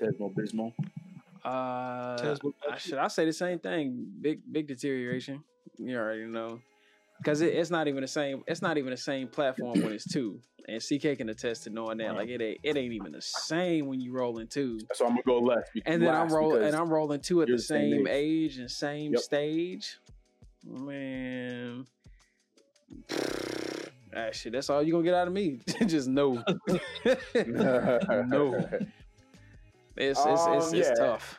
[0.00, 0.72] Tesmo Bismo.
[1.44, 2.90] Uh, Tez, what I about you?
[2.90, 4.06] should I say the same thing?
[4.20, 5.44] Big big deterioration.
[5.78, 6.60] You already know,
[7.18, 8.42] because it, it's not even the same.
[8.46, 10.40] It's not even the same platform when it's two.
[10.68, 12.08] And CK can attest to knowing that.
[12.08, 12.16] Right.
[12.16, 14.78] Like it ain't it ain't even the same when you roll in two.
[14.94, 15.70] So I'm gonna go left.
[15.86, 18.52] And then I'm rolling and I'm rolling two at the same same age.
[18.52, 19.20] age and same Yep.
[19.22, 19.98] stage.
[20.66, 21.86] Man.
[24.16, 25.60] Ah, shit, that's all you gonna get out of me.
[25.86, 26.42] Just no.
[27.46, 28.68] no.
[29.96, 30.94] It's it's it's, Um, it's yeah.
[30.94, 31.38] tough.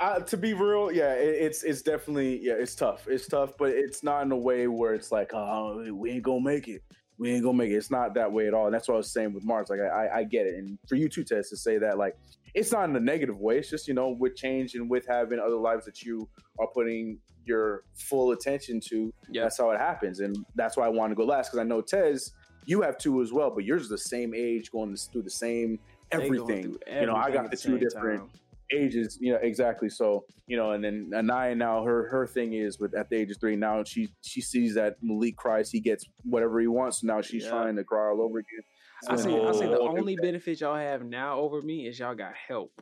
[0.00, 3.06] Uh, to be real, yeah, it, it's it's definitely yeah, it's tough.
[3.08, 6.40] It's tough, but it's not in a way where it's like, oh, we ain't gonna
[6.40, 6.82] make it.
[7.16, 7.74] We ain't gonna make it.
[7.76, 8.66] It's not that way at all.
[8.66, 9.68] And that's what I was saying with Mars.
[9.70, 12.16] Like, I, I- I get it, and for you too, Tez, to say that, like,
[12.54, 13.58] it's not in a negative way.
[13.58, 16.28] It's just you know, with change and with having other lives that you
[16.58, 19.42] are putting your full attention to, Yeah.
[19.42, 21.80] that's how it happens, and that's why I want to go last because I know
[21.82, 22.32] Tez,
[22.66, 25.78] you have two as well, but yours is the same age, going through the same
[26.10, 26.76] They going everything.
[27.00, 28.30] You know, I got the two different time.
[28.72, 32.78] Ages you know exactly so you know and then anaya now her her thing is
[32.78, 36.06] with at the age of three now she she sees that malik cries he gets
[36.24, 37.50] whatever he wants so now she's Yeah.
[37.50, 38.62] trying to cry all over again
[39.06, 42.32] I say, I say the only benefit y'all have now over me is y'all got
[42.34, 42.72] help.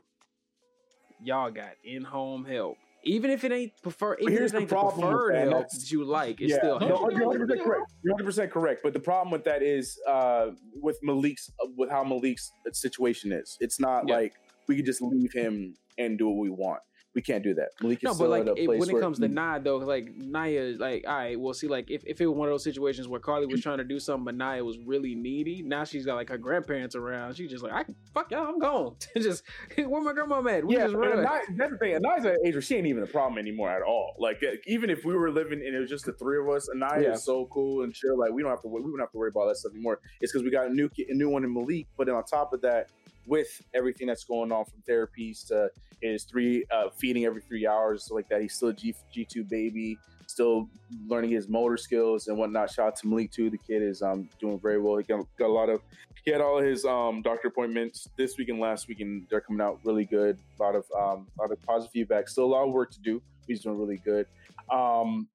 [1.21, 2.77] Y'all got in home help.
[3.05, 5.71] Even if it ain't prefer, even here's if it ain't the problem preferred that, help
[5.71, 7.01] that you like, it's yeah still no, help.
[7.13, 10.51] you're 100 percent correct you're 100 percent correct but the problem with that is uh
[10.81, 14.15] with malik's with how malik's situation is it's not Yeah.
[14.17, 14.33] like
[14.69, 16.81] we could just leave him and do what we want
[17.15, 19.61] we can't do that malik is No, but like it, when it comes to Nia
[19.63, 22.53] though, like Nia, like all right, we'll see, like if, if it was one of
[22.53, 25.85] those situations where Carly was trying to do something, but Nia was really needy, now
[25.85, 27.37] she's got like her grandparents around.
[27.37, 27.85] She's just like, I
[28.15, 28.97] fuck y'all, I'm gone.
[29.17, 29.43] just
[29.77, 30.67] where my grandma at?
[30.67, 31.23] We yeah, just run.
[31.23, 31.95] That's the thing.
[31.97, 34.15] Anaya's at age where she ain't even a problem anymore at all.
[34.19, 37.03] Like even if we were living and it was just the three of us, Anaya
[37.03, 37.13] Yeah.
[37.13, 38.19] is so cool and chill.
[38.19, 40.01] Like we don't have to we don't have to worry about that stuff anymore.
[40.21, 41.89] It's because we got a new a new one in Malik.
[41.97, 42.91] But then on top of that,
[43.27, 45.71] with everything that's going on from therapies to
[46.01, 49.49] his three uh, feeding every three hours, so like that, he's still a G G-tube
[49.49, 49.99] baby.
[50.27, 50.69] Still
[51.07, 52.71] learning his motor skills and whatnot.
[52.71, 53.51] Shout out to Malik too.
[53.51, 54.97] The kid is um doing very well.
[54.97, 55.81] He got, got a lot of
[56.25, 59.61] he had all his um, doctor appointments this week and last week, and they're coming
[59.61, 60.39] out really good.
[60.59, 62.29] A lot of um, a lot of positive feedback.
[62.29, 63.21] Still a lot of work to do.
[63.47, 64.27] He's doing really good.
[64.71, 65.29] Um,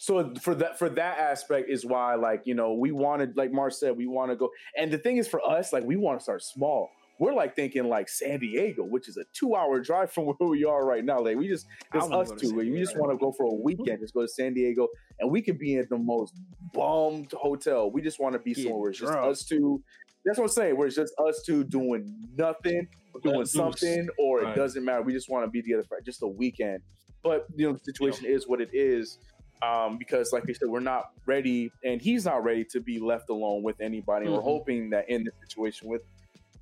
[0.00, 3.74] so for that for that aspect is why like you know we wanted like Mark
[3.74, 4.48] said we want to go.
[4.74, 6.88] And the thing is for us like we want to start small.
[7.18, 10.64] We're like thinking like San Diego, which is a two hour drive from where we
[10.64, 11.20] are right now.
[11.20, 12.54] Like we just it's us two.
[12.54, 14.00] We just want to go for a weekend.
[14.00, 14.88] Just go to San Diego,
[15.18, 16.32] and we could be in the most
[16.72, 17.90] bummed hotel.
[17.90, 19.82] We just want to be Get somewhere where it's just us two.
[20.24, 20.78] That's what I'm saying.
[20.78, 22.88] Where it's just us two doing nothing,
[23.22, 25.02] doing something, or it doesn't matter.
[25.02, 26.80] We just want to be together for just a weekend.
[27.22, 29.18] But you know, the situation is what it is.
[29.62, 33.28] Um, because like I said, we're not ready, and he's not ready to be left
[33.28, 34.26] alone with anybody.
[34.26, 34.32] Mhm.
[34.32, 36.02] We're hoping that in this situation with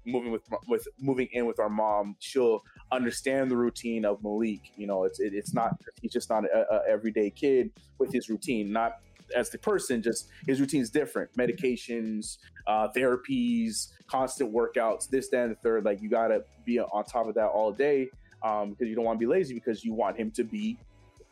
[0.05, 4.72] moving with with moving in with our mom, she'll understand the routine of Malik.
[4.76, 8.28] You know, it's it, it's not he's just not a, a everyday kid with his
[8.28, 8.72] routine.
[8.72, 9.01] Not
[9.36, 11.32] as the person, just his routine is different.
[11.34, 15.84] Medications, uh, therapies, constant workouts, this, that, and the third.
[15.84, 18.09] Like you got to be on top of that all day
[18.42, 20.78] um, because you don't want to be lazy because you want him to be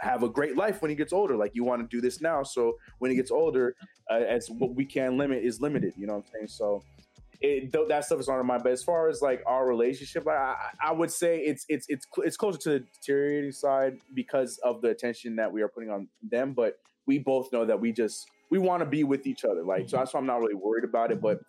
[0.00, 1.36] have a great life when he gets older.
[1.36, 3.74] Like you want to do this now, so when he gets older,
[4.10, 5.94] uh, as what we can limit is limited.
[5.96, 6.48] You know what I'm saying?
[6.48, 6.82] So
[7.40, 8.62] it th- that stuff is on our mind.
[8.62, 10.56] But as far as like our relationship, I, I,
[10.88, 14.82] I would say it's it's it's cl- it's closer to the deteriorating side because of
[14.82, 16.52] the attention that we are putting on them.
[16.52, 19.62] But we both know that we just we want to be with each other.
[19.62, 21.20] Like so that's why I'm not really worried about it.
[21.20, 21.40] But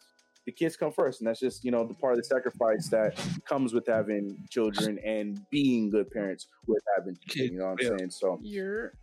[0.47, 3.19] the kids come first, and that's just you know the part of the sacrifice that
[3.47, 7.51] comes with having children and being good parents with having kids.
[7.51, 7.97] You know what I'm Yeah.
[7.97, 8.09] saying?
[8.11, 8.93] So You're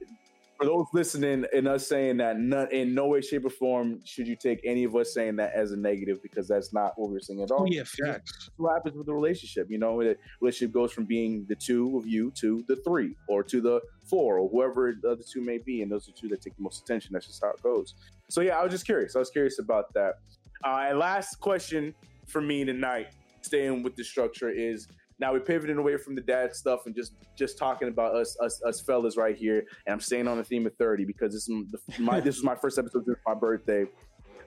[0.57, 4.27] for those listening and us saying that not, in no way, shape, or form should
[4.29, 7.19] you take any of us saying that as a negative because that's not what we're
[7.21, 7.63] saying at all.
[7.63, 8.33] Oh yeah, facts.
[8.47, 9.67] That's what happens with the relationship.
[9.69, 13.43] You know, the relationship goes from being the two of you to the three or
[13.43, 15.83] to the four or whoever the other two may be.
[15.83, 17.11] And those are two that take the most attention.
[17.13, 17.95] That's just how it goes.
[18.31, 19.17] So, yeah, I was just curious.
[19.17, 20.15] I was curious about that.
[20.63, 21.95] Uh, and last question
[22.27, 23.09] for me tonight,
[23.43, 24.89] staying with the structure, is
[25.19, 28.63] Now we're pivoting away from the dad stuff and just just talking about us us
[28.67, 29.67] us fellas right here.
[29.87, 32.57] And I'm staying on the theme of 30 because this is my this was my
[32.57, 33.87] first episode since my birthday.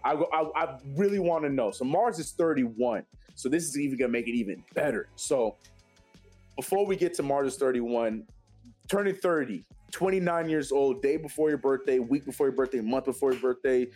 [0.03, 1.71] I, I, I really want to know.
[1.71, 3.03] So Mars is 31.
[3.35, 5.09] So this is even gonna make it even better.
[5.15, 5.57] So
[6.55, 8.23] before we get to Mars is 31,
[8.87, 13.31] turning 30, 29 years old, day before your birthday, week before your birthday, month before
[13.31, 13.87] your birthday,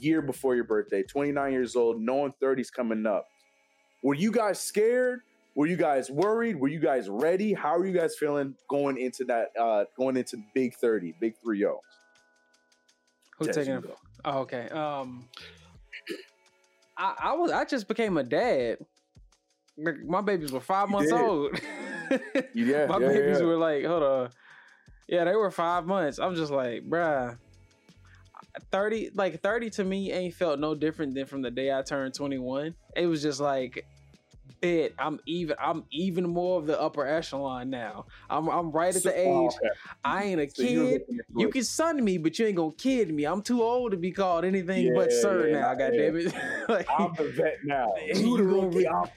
[0.00, 3.26] year before your birthday, 29 years old, knowing 30's coming up.
[4.02, 5.20] Were you guys scared?
[5.56, 6.56] Were you guys worried?
[6.58, 7.52] Were you guys ready?
[7.52, 11.58] How are you guys feeling going into that uh going into big 30, big 3
[11.58, 11.80] 0?
[13.38, 13.84] Who Jazz, taking it?
[14.24, 14.68] Oh, okay.
[14.70, 15.28] Um,
[16.96, 18.78] I, I was I just became a dad.
[19.78, 21.20] My- My babies were five You months did.
[21.20, 21.60] old.
[22.54, 23.46] Yeah, My yeah, babies yeah.
[23.46, 24.30] were like, hold on.
[25.08, 26.18] Yeah, they were five months.
[26.18, 27.36] I'm just like, bruh.
[28.70, 32.14] 30 like 30 to me ain't felt no different than from the day I turned
[32.14, 32.74] 21.
[32.96, 33.84] It was just like
[34.60, 38.06] bit I'm even I'm even more of the upper echelon now.
[38.28, 39.52] I'm I'm right at the age.
[40.04, 41.02] I ain't a kid.
[41.36, 43.24] You can son me, but you ain't gonna kid me.
[43.24, 45.74] I'm too old to be called anything but sir yeah, now.
[45.74, 46.00] God yeah.
[46.00, 46.34] damn it!
[46.68, 47.94] like, I'm the vet now.
[48.06, 48.88] Yeah, You the rookie.
[48.88, 49.08] I'm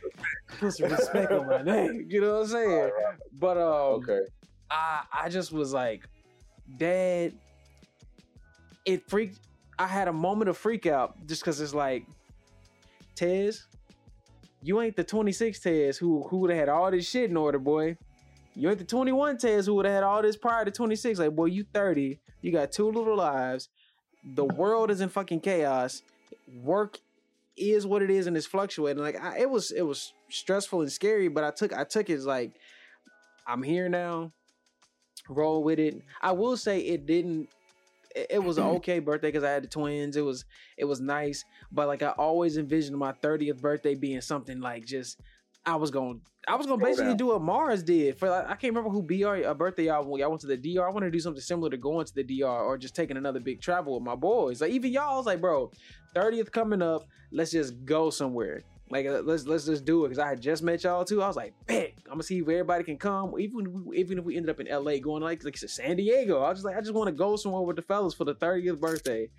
[0.59, 2.05] put some respect on my name.
[2.09, 2.71] You know what I'm saying?
[2.71, 3.17] All right.
[3.39, 4.21] But um, Okay.
[4.69, 6.07] I I just was like,
[6.77, 7.33] Dad.
[8.85, 9.39] It freaked.
[9.79, 12.05] I had a moment of freak out just because it's like,
[13.15, 13.65] Tez,
[14.61, 17.59] you ain't the 26 Tez who who would have had all this shit in order,
[17.59, 17.97] boy.
[18.55, 21.19] You ain't the 21 Tez who would have had all this prior to 26.
[21.19, 22.19] Like, boy, you 30.
[22.41, 23.69] You got two little lives.
[24.23, 26.03] The world is in fucking chaos.
[26.61, 26.99] Work
[27.57, 29.01] is what it is and it's fluctuating.
[29.01, 32.13] Like, I, it was it was stressful and scary, but I took I took it
[32.13, 32.53] as like,
[33.47, 34.31] I'm here now.
[35.29, 36.01] Roll with it.
[36.21, 37.49] I will say it didn't.
[38.15, 40.15] It, it was an okay birthday because I had the twins.
[40.15, 40.45] It was
[40.77, 45.19] it was nice, but like I always envisioned my 30th birthday being something like just
[45.65, 47.17] I was going I was gonna basically down.
[47.17, 50.41] do what Mars did for like, I can't remember who BR a birthday y'all went
[50.41, 50.85] to the DR.
[50.85, 53.39] I want to do something similar to going to the DR or just taking another
[53.39, 54.59] big travel with my boys.
[54.59, 55.71] Like even y'all I was like, bro,
[56.15, 58.63] 30th coming up, let's just go somewhere.
[58.93, 61.23] Like uh, let's let's just do it because I had just met y'all too.
[61.23, 63.33] I was like, bet I'm gonna see if everybody can come.
[63.39, 66.43] Even if we, even if we ended up in LA going like like San Diego,
[66.43, 68.35] I was just like I just want to go somewhere with the fellas for the
[68.35, 69.29] 30th birthday.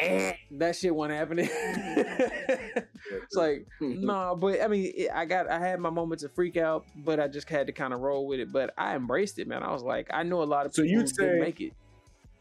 [0.00, 1.48] And that shit wasn't happening.
[1.52, 6.56] it's like no, but I mean, it, I got I had my moments of freak
[6.56, 8.50] out, but I just had to kind of roll with it.
[8.50, 9.62] But I embraced it, man.
[9.62, 11.74] I was like, I know a lot of So people you'd who didn't make it.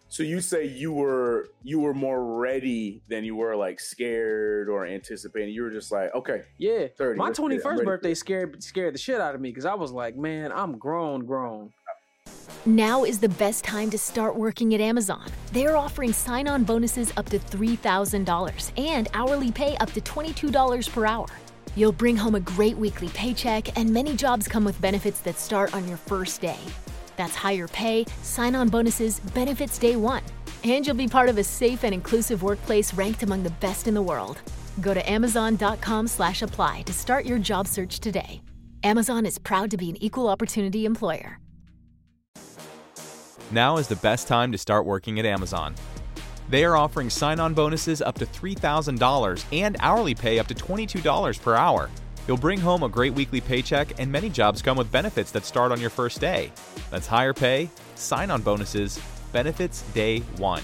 [0.10, 4.86] So you say you were you were more ready than you were like scared or
[4.86, 5.54] anticipating.
[5.54, 7.18] You were just like, okay, Yeah, 30.
[7.18, 7.46] my let's get it.
[7.46, 10.16] I'm twenty first birthday scared scared the shit out of me because I was like,
[10.16, 11.72] man, I'm grown, grown.
[12.66, 15.26] Now is the best time to start working at Amazon.
[15.54, 21.06] They're offering sign on bonuses up to $3,000 and hourly pay up to $22 per
[21.06, 21.28] hour.
[21.78, 25.74] You'll bring home a great weekly paycheck, and many jobs come with benefits that start
[25.74, 26.58] on your first day.
[27.18, 30.24] That's higher pay, sign on bonuses, benefits day one.
[30.64, 33.94] And you'll be part of a safe and inclusive workplace ranked among the best in
[33.94, 34.40] the world.
[34.80, 38.42] Go to amazon.com slash apply to start your job search today.
[38.84, 41.40] Amazon is proud to be an equal opportunity employer.
[43.52, 45.74] Now is the best time to start working at Amazon.
[46.50, 51.42] They are offering sign on bonuses up to $3,000 and hourly pay up to $22
[51.42, 51.90] per hour.
[52.28, 55.72] You'll bring home a great weekly paycheck, and many jobs come with benefits that start
[55.72, 56.52] on your first day.
[56.92, 59.00] That's higher pay, sign on bonuses,
[59.32, 60.64] benefits day one.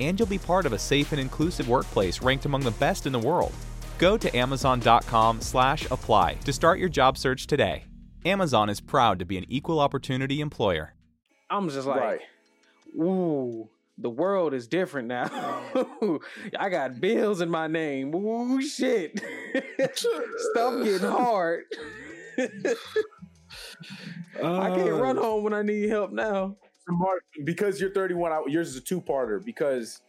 [0.00, 3.12] And you'll be part of a safe and inclusive workplace ranked among the best in
[3.12, 3.52] the world.
[3.98, 7.84] Go to amazon.com slash apply to start your job search today.
[8.24, 10.94] Amazon is proud to be an equal opportunity employer.
[11.50, 12.20] I'm just like, right.
[12.98, 13.68] ooh,
[13.98, 15.28] the world is different now.
[16.58, 18.14] I got bills in my name.
[18.14, 19.20] Ooh, shit.
[19.94, 21.64] Stuff getting hard.
[22.38, 22.74] I
[24.70, 26.56] can't Uh, run home when I need help now.
[27.44, 29.44] Because you're 31, I, yours is a two-parter.
[29.44, 30.00] Because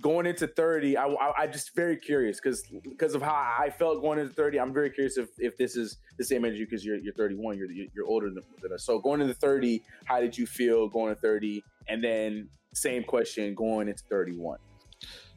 [0.00, 4.02] going into 30, I, I, I just very curious because because of how I felt
[4.02, 4.60] going into 30.
[4.60, 7.58] I'm very curious if, if this is the same as you because you're you're 31.
[7.58, 8.84] You're you're older than, than us.
[8.84, 11.62] So going into 30, how did you feel going to 30?
[11.88, 14.58] And then same question going into 31.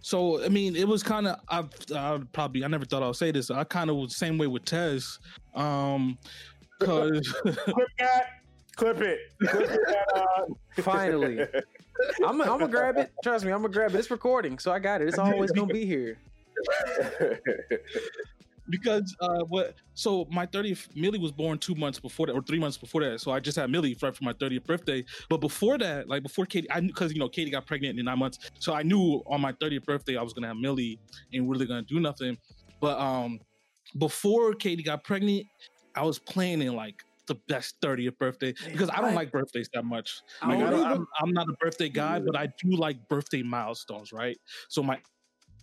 [0.02, 1.64] So I mean, it was kind of I,
[1.96, 3.52] I probably I never thought I would say this.
[3.52, 5.20] I kind of was the same way with Tez,
[5.56, 6.18] um,
[6.80, 8.26] because Clip that.
[8.76, 9.20] Clip it.
[9.46, 10.46] Clip it uh,
[10.82, 11.46] Finally.
[12.26, 13.12] I'm gonna grab it.
[13.24, 14.00] Trust me, I'm gonna grab it.
[14.00, 15.08] It's recording, so I got it.
[15.08, 16.18] It's always gonna be here.
[18.70, 19.76] because uh, what?
[19.94, 23.20] So my 30th Millie was born two months before that, or three months before that.
[23.20, 25.04] So I just had Millie right for my 30th birthday.
[25.30, 28.20] But before that, like before Katie, I because you know Katie got pregnant in nine
[28.20, 31.00] months, so I knew on my 30th birthday I was gonna have Millie
[31.34, 32.38] and really gonna do nothing.
[32.80, 33.40] But um,
[33.98, 35.46] before Katie got pregnant,
[35.96, 40.22] I was planning like the best 30th birthday because I don't like birthdays that much.
[40.42, 40.96] I Like, I don't don't, either.
[40.96, 44.38] I'm, I'm not a birthday guy, but I do like birthday milestones, right?
[44.68, 45.00] So my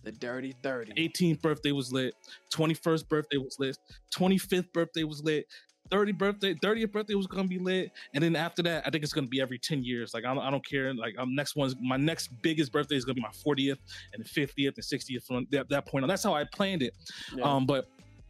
[0.03, 0.93] The dirty thirty.
[0.93, 2.15] 18th birthday was lit,
[2.53, 3.77] 21st birthday was lit,
[4.15, 5.45] 25th birthday was lit,
[5.89, 9.13] 30 birthday, 30th birthday was gonna be lit, and then after that, I think it's
[9.13, 10.13] gonna be every 10 years.
[10.13, 10.93] Like I don't, I don't care.
[10.93, 13.77] Like I'm next one's my next biggest birthday is gonna be my 40th
[14.13, 16.09] and 50th and 60th from that, that point on.
[16.09, 16.93] That's how I planned it.
[17.35, 17.43] Yeah.
[17.43, 17.87] Um, but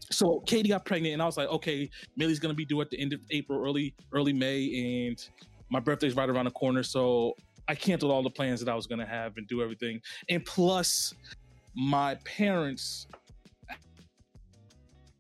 [0.10, 3.00] so Katie got pregnant, and I was like, okay, Millie's gonna be due at the
[3.00, 5.30] end of April, early early May, and
[5.70, 6.84] my birthday's right around the corner.
[6.84, 7.36] So
[7.68, 10.02] I canceled all the plans that I was gonna have and do everything.
[10.30, 11.14] And plus,
[11.76, 13.08] my parents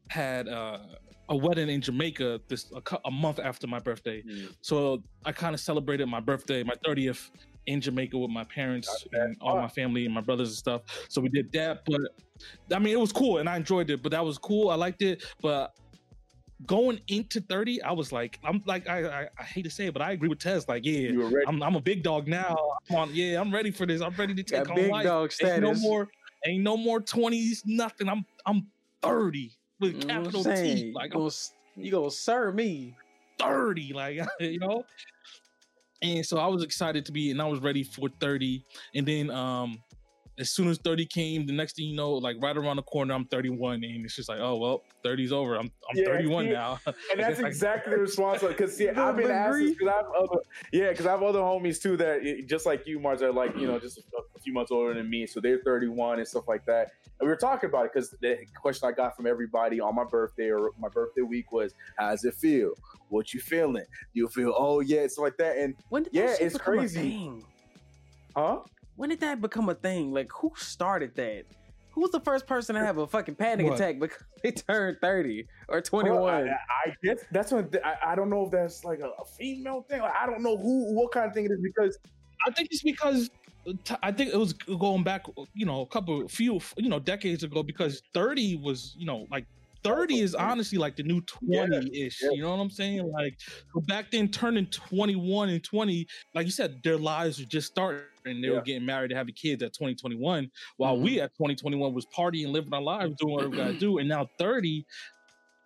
[0.09, 0.79] had uh,
[1.29, 4.23] a wedding in Jamaica this a, a month after my birthday.
[4.23, 4.53] Mm.
[4.61, 7.29] So I kind of celebrated my birthday, my 30th
[7.67, 10.81] in Jamaica with my parents and all my family and my brothers and stuff.
[11.09, 11.83] So we did that.
[11.85, 12.01] But
[12.73, 14.01] I mean, it was cool and I enjoyed it.
[14.01, 14.69] But that was cool.
[14.69, 15.23] I liked it.
[15.41, 15.75] But
[16.65, 19.93] going into 30, I was like, I'm like, I I, I hate to say it,
[19.93, 20.67] but I agree with Tez.
[20.67, 21.47] Like, yeah, You were ready.
[21.47, 22.57] I'm, I'm a big dog now.
[22.89, 24.01] I'm on, yeah, I'm ready for this.
[24.01, 25.03] I'm ready to take Got on big life.
[25.05, 26.07] dog Ain't no more,
[26.45, 28.09] ain't no more 20s, nothing.
[28.09, 28.67] I'm I'm
[29.01, 30.43] 30 with You know capital?
[30.43, 30.91] T.
[30.95, 31.29] Like I'm
[31.75, 32.95] you gonna serve me.
[33.39, 34.83] 30 like you know
[36.01, 38.63] and so i was excited to be and i was ready for 30
[38.95, 39.77] and then um
[40.39, 43.13] as soon as 30 came the next thing you know like right around the corner
[43.13, 46.51] i'm 31 and it's just like oh well 30's over i'm, I'm Yeah, 31 see,
[46.51, 46.79] now
[47.11, 48.41] And that's exactly the response.
[48.41, 51.81] Because see, I've been asked because I have other, yeah, because I have other homies
[51.81, 54.71] too that just like you, Mars, are like you know just a, a few months
[54.71, 56.91] older than me, so they're 31 and stuff like that.
[57.19, 60.03] And we were talking about it because the question I got from everybody on my
[60.03, 62.73] birthday or my birthday week was, "How's it feel?
[63.09, 63.85] What you feeling?
[64.13, 67.43] Do you feel oh yeah, stuff like that?" And When did Yeah, it's crazy.
[68.35, 68.59] huh?
[68.97, 70.11] When did that become a thing?
[70.11, 71.45] Like, who started that?
[71.91, 73.75] Who was the first person to have a fucking panic What?
[73.75, 76.49] attack because they turned 30 or Bro, 21?
[76.49, 79.85] I, I guess that's what I, I don't know if that's like a, a female
[79.89, 80.01] thing.
[80.01, 81.97] Like, I don't know who what kind of thing it is because
[82.45, 83.31] i think it's because
[83.83, 87.43] t- I think it was going back, you know, a couple, few, you know, decades
[87.43, 89.45] ago because 30 was, you know, like
[89.83, 92.21] 30 is honestly like the new 20 ish.
[92.21, 92.29] yeah.
[92.31, 93.09] You know what I'm saying?
[93.11, 93.37] Like
[93.87, 98.03] back then, turning 21 and 20, like you said, their lives were just starting.
[98.25, 98.55] And they Yeah.
[98.55, 101.23] were getting married and having kids at 2021, while we mm-hmm.
[101.23, 103.99] at 2021 was partying, living our lives, doing what we gotta do.
[103.99, 104.85] And now 30,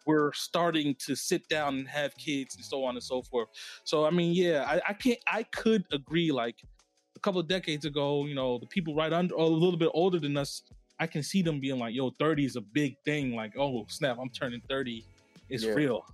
[0.05, 3.49] we're starting to sit down and have kids and so on and so forth.
[3.83, 6.57] So I mean, yeah, I, I can't I could agree like
[7.15, 10.19] a couple of decades ago, you know, the people right under a little bit older
[10.19, 10.63] than us,
[11.01, 13.35] I can see them being like, yo, 30 is a big thing.
[13.35, 15.03] Like, oh snap, I'm turning 30.
[15.49, 15.71] It's Yeah.
[15.73, 16.05] real.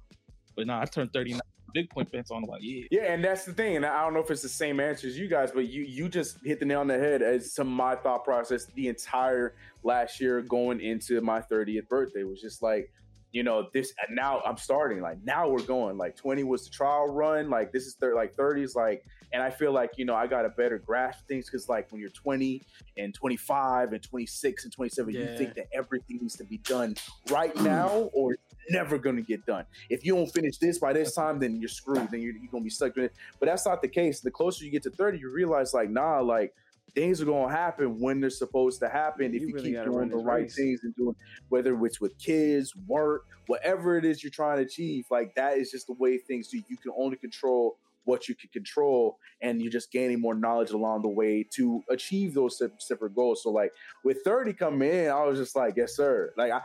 [0.55, 1.39] But nah, I turned 30 now.
[1.73, 2.85] Big point pants on like, yeah.
[2.89, 3.75] Yeah, and that's the thing.
[3.75, 6.07] And I don't know if it's the same answer as you guys, but you you
[6.07, 10.21] just hit the nail on the head as to my thought process the entire last
[10.21, 12.89] year going into my 30th birthday was just like,
[13.31, 15.01] you know, this and now I'm starting.
[15.01, 15.97] Like now we're going.
[15.97, 17.49] Like 20 was the trial run.
[17.49, 20.45] Like this is thir- like 30s like, and I feel like, you know, I got
[20.45, 22.61] a better grasp of things because like when you're 20
[22.97, 26.95] and 25 and 26 and 27, you think that everything needs to be done
[27.29, 28.37] right now or
[28.69, 29.65] never gonna get done.
[29.89, 32.09] If you don't finish this by this time, then you're screwed.
[32.11, 33.13] Then you're, you're gonna be stuck with it.
[33.39, 34.21] But that's not the case.
[34.21, 36.53] The closer you get to 30, you realize like, nah, like
[36.95, 40.09] things are gonna happen when they're supposed to happen if You you really keep doing
[40.09, 40.55] the right race.
[40.55, 41.15] things and doing
[41.49, 45.05] whether it's with kids, work, whatever it is you're trying to achieve.
[45.11, 46.57] Like that is just the way things do.
[46.67, 51.01] You can only control what you can control, and you're just gaining more knowledge along
[51.01, 53.43] the way to achieve those separate goals.
[53.43, 53.73] So like
[54.05, 56.31] with 30 coming in, I was just like, yes, sir.
[56.37, 56.61] Like I,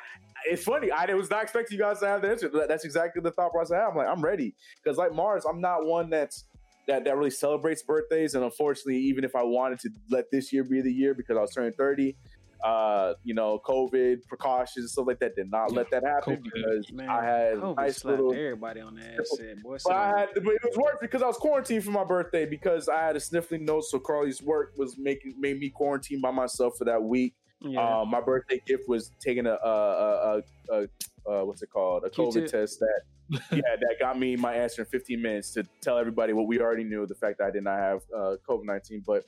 [0.48, 0.92] it's funny.
[0.92, 2.48] I was not expecting you guys to have the answer.
[2.68, 3.90] That's exactly the thought process I have.
[3.90, 4.54] I'm like, I'm ready.
[4.82, 6.44] Because like Mars, I'm not one that's
[6.88, 8.34] that that really celebrates birthdays.
[8.34, 11.40] And unfortunately, even if I wanted to let this year be the year because I
[11.40, 12.16] was turning 30,
[12.62, 16.44] uh, you know, COVID precautions and stuff like that did not let that happen COVID.
[16.44, 19.30] because Man, I had COVID nice little everybody on the ass.
[19.36, 21.90] Said, boy, but I down." had, but it was worse because I was quarantined for
[21.90, 23.90] my birthday because I had a sniffling nose.
[23.90, 27.34] So Carly's work was making made me quarantine by myself for that week.
[27.64, 28.00] Yeah.
[28.00, 30.82] Um, my birthday gift was taking a, a, a, a,
[31.30, 32.50] uh, what's it called, a COVID Q-tip.
[32.50, 33.02] test that
[33.50, 36.84] yeah that got me my answer in 15 minutes to tell everybody what we already
[36.84, 39.04] knew the fact that I did not have uh, COVID 19.
[39.06, 39.24] But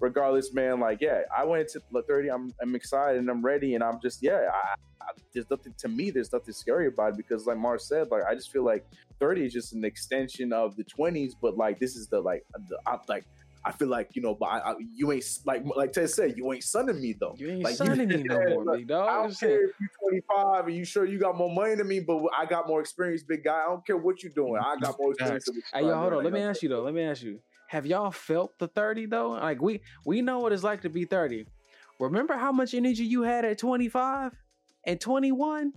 [0.00, 2.30] regardless, man, like yeah, I went to 30.
[2.30, 4.48] I'm I'm excited and I'm ready and I'm just yeah.
[4.52, 6.10] I, I, there's nothing to me.
[6.10, 8.84] There's nothing scary about it because like Mars said, like I just feel like
[9.20, 12.78] 30 is just an extension of the 20s, but like this is the like the
[12.86, 13.24] I, like.
[13.66, 16.52] I feel like you know, but I, I, you ain't like like Ted said, you
[16.52, 17.34] ain't sunning me though.
[17.36, 19.08] you ain't like, you- sunning me no more, like, big dog.
[19.08, 21.98] I don't care if you're 25 and you sure you got more money than me,
[21.98, 23.62] but I got more experience, big guy.
[23.64, 24.60] I don't care what you're doing.
[24.64, 25.46] I got more experience.
[25.46, 26.24] than Hey, you're yo, hold on.
[26.24, 26.82] Let me ask you though.
[26.82, 27.40] Let me ask you.
[27.68, 29.30] Have y'all felt the 30 though?
[29.30, 31.46] Like we we know what it's like to be 30.
[31.98, 34.32] Remember how much energy you had at 25
[34.86, 35.72] and 21?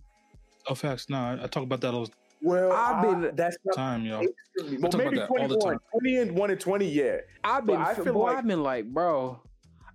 [0.68, 1.10] Oh, facts.
[1.10, 2.08] Nah, I talk about that all,
[2.42, 4.22] Well, I've I- been- that's not Time, yo.
[4.22, 5.74] extremely- Well, talk maybe about that all the 21.
[5.74, 5.80] time.
[5.92, 7.18] 20 and 1 and 20, yeah.
[7.44, 9.42] I've been, But I feel boy, like- I've been like, bro,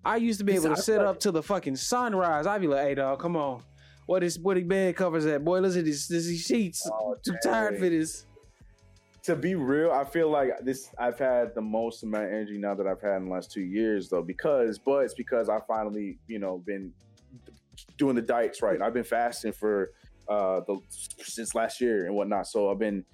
[0.04, 2.46] I used to be able to I sit feel up like- to the fucking sunrise.
[2.46, 3.62] I'd be like, hey, dog, come on.
[4.06, 5.42] What is what the bed covers at?
[5.42, 6.86] Boy, listen to this, this these sheets.
[6.92, 8.26] Oh, Too tired for this.
[9.22, 10.90] to be real, I feel like this.
[10.98, 13.62] I've had the most amount of energy now that I've had in the last two
[13.62, 14.20] years, though.
[14.22, 16.92] Because, but it's because I finally, you know, been
[17.96, 18.82] doing the diets right.
[18.82, 19.92] I've been fasting for
[20.28, 20.78] uh the
[21.22, 22.46] since last year and whatnot.
[22.46, 23.04] So I've been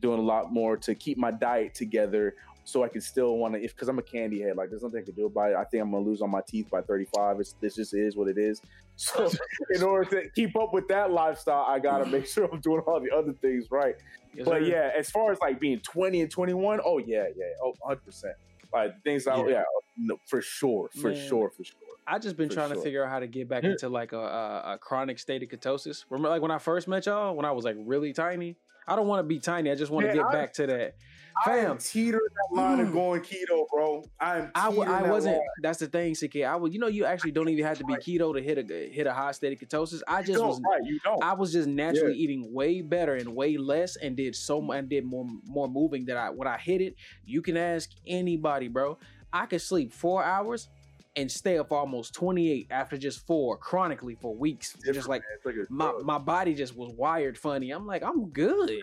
[0.00, 3.62] doing a lot more to keep my diet together, so I can still want to.
[3.62, 5.56] If because I'm a candy head, like there's nothing I can do about it.
[5.56, 7.40] I think I'm gonna lose on my teeth by 35.
[7.40, 8.60] It's this just is what it is.
[8.96, 9.30] So
[9.74, 13.00] in order to keep up with that lifestyle, I gotta make sure I'm doing all
[13.00, 13.94] the other things right.
[14.34, 14.66] Yes, But sir.
[14.68, 18.34] yeah, as far as like being 20 and 21, oh yeah, yeah, oh 100 percent.
[18.74, 19.54] Like things out, Yeah.
[19.54, 19.62] yeah,
[19.96, 21.28] no, for sure, for Man.
[21.28, 21.78] sure, for sure.
[22.06, 24.18] I just been For trying to figure out how to get back into like a,
[24.18, 26.04] a, a chronic state of ketosis.
[26.10, 28.56] Remember, like when I first met y'all, when I was like really tiny.
[28.88, 29.70] I don't want to be tiny.
[29.70, 30.96] I just want to get I- back to that.
[31.46, 32.20] I am Fam, teetering
[32.50, 32.92] that line of Mm.
[32.92, 34.02] going keto, bro.
[34.18, 34.50] I'm.
[34.52, 35.36] I, w- I that wasn't.
[35.36, 35.46] line.
[35.62, 36.42] That's the thing, CK.
[36.42, 36.72] I was.
[36.74, 39.12] You know, you actually don't even have to be keto to hit a hit a
[39.12, 40.02] high state of ketosis.
[40.08, 40.60] I You just don't, was.
[40.68, 40.80] right.
[40.84, 41.22] You don't.
[41.22, 44.88] I was just naturally eating way better and way less, and did so much and
[44.88, 46.96] did more more moving that I when I hit it.
[47.24, 48.98] You can ask anybody, bro.
[49.32, 50.68] I could sleep four hours
[51.16, 54.76] and stay up almost twenty eight after just four chronically for weeks.
[54.92, 57.70] just like like my my body just was wired funny.
[57.70, 58.68] I'm like, I'm good.
[58.68, 58.80] Crazy.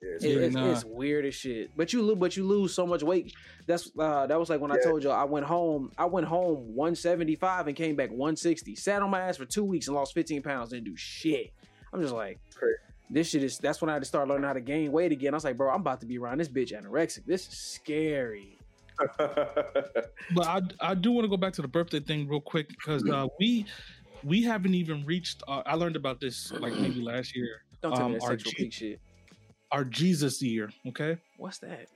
[0.00, 0.70] It's It- Yeah, it's, nah.
[0.70, 1.70] it's weird as shit.
[1.76, 3.32] But you lose, but you lose so much weight.
[3.66, 5.90] That's uh, that was like when I told you I went home.
[5.98, 8.76] I went home 175 and came back 160.
[8.76, 10.70] Sat on my ass for two weeks and lost 15 pounds.
[10.70, 11.52] Didn't do shit.
[11.92, 12.74] I'm just like, Crazy.
[13.10, 13.58] this shit is.
[13.58, 15.34] That's when I had to start learning how to gain weight again.
[15.34, 17.24] I was like, bro, I'm about to be around this bitch anorexic.
[17.26, 18.57] This is scary.
[20.34, 23.02] But I I do want to go back to the birthday thing real quick because
[23.08, 23.64] uh, we
[24.24, 25.42] we haven't even reached.
[25.48, 27.62] Uh, I learned about this like maybe last year.
[27.82, 29.00] Don't tell Um, me that our sexual G- shit.
[29.70, 31.18] Our Jesus year, okay?
[31.36, 31.86] What's that?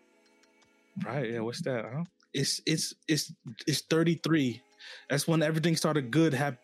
[1.05, 1.31] Right?
[1.31, 1.41] Yeah.
[1.41, 1.85] What's that?
[1.85, 2.05] Huh?
[2.33, 3.33] It's it's it's
[3.67, 4.63] it's thirty three.
[5.11, 6.59] That's when everything started good happening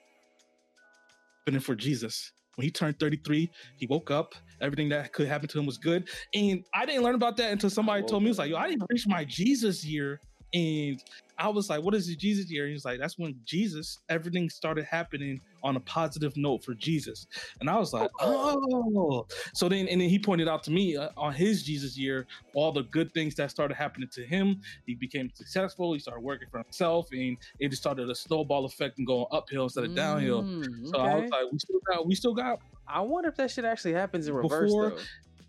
[1.61, 2.33] for Jesus.
[2.57, 4.35] When he turned 33, he woke up.
[4.61, 6.09] Everything that could happen to him was good.
[6.35, 8.69] And I didn't learn about that until somebody told me, it was like, yo, I
[8.69, 10.21] didn't reach my Jesus year.
[10.55, 11.03] And
[11.41, 12.65] I was like, what is the Jesus year?
[12.65, 17.27] And he like, that's when Jesus, everything started happening on a positive note for Jesus.
[17.61, 19.27] And I was like, oh.
[19.55, 22.73] So then, and then he pointed out to me uh, on his Jesus year, all
[22.73, 24.61] the good things that started happening to him.
[24.87, 25.93] He became successful.
[25.93, 27.07] He started working for himself.
[27.13, 30.43] And it just started a snowball effect and going uphill instead of downhill.
[30.43, 31.21] Mm, So I okay.
[31.23, 34.27] was like, we still got, we still got, I wonder if that shit actually happens
[34.27, 34.99] in reverse Before- though.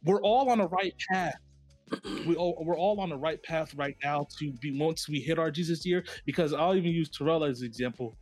[0.03, 1.35] we're all on the right path.
[2.27, 5.39] We all, we're all on the right path right now to be once we hit
[5.39, 6.03] our Jesus year.
[6.25, 8.15] Because I'll even use Terrell as an example.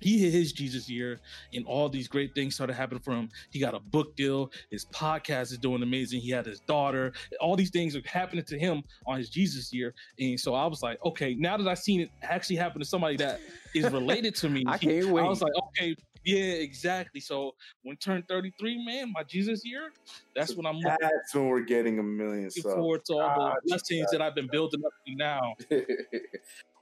[0.00, 1.20] He hit his Jesus year,
[1.54, 3.30] and all these great things started happening for him.
[3.50, 4.50] He got a book deal.
[4.70, 6.20] His podcast is doing amazing.
[6.20, 7.12] He had his daughter.
[7.40, 10.82] All these things are happening to him on his Jesus year, and so I was
[10.82, 13.40] like, okay, now that I've seen it actually happen to somebody that
[13.74, 15.24] is related to me, I can't wait.
[15.24, 17.20] I was like, okay, yeah, exactly.
[17.20, 19.90] So when I turned 33, man, my Jesus year,
[20.34, 22.74] that's when I'm looking That's when we're getting a million subs.
[22.74, 25.54] forward to all Ah, the blessings that I've been building up to now.